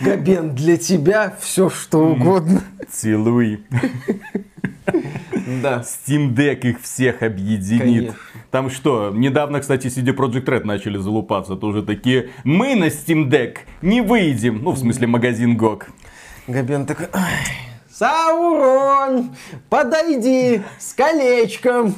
Габен, 0.00 0.54
для 0.54 0.76
тебя 0.76 1.32
все 1.38 1.70
что 1.70 1.98
угодно. 1.98 2.60
Целуй. 2.90 3.64
Да. 5.62 5.84
Steam 5.84 6.34
Deck 6.34 6.60
их 6.62 6.82
всех 6.82 7.22
объединит. 7.22 7.80
Конечно. 7.80 8.14
Там 8.50 8.70
что, 8.70 9.10
недавно, 9.12 9.60
кстати, 9.60 9.88
CD 9.88 10.14
Project 10.14 10.44
Red 10.44 10.64
начали 10.64 10.96
залупаться. 10.96 11.56
Тоже 11.56 11.82
такие, 11.82 12.30
мы 12.44 12.76
на 12.76 12.84
Steam 12.84 13.28
Deck 13.28 13.58
не 13.82 14.00
выйдем. 14.00 14.62
Ну, 14.62 14.70
в 14.70 14.78
смысле, 14.78 15.06
магазин 15.06 15.56
GOG. 15.56 15.84
Габен 16.46 16.84
такой, 16.84 17.08
Саурон, 17.90 19.34
подойди 19.70 20.62
с 20.78 20.92
колечком. 20.92 21.94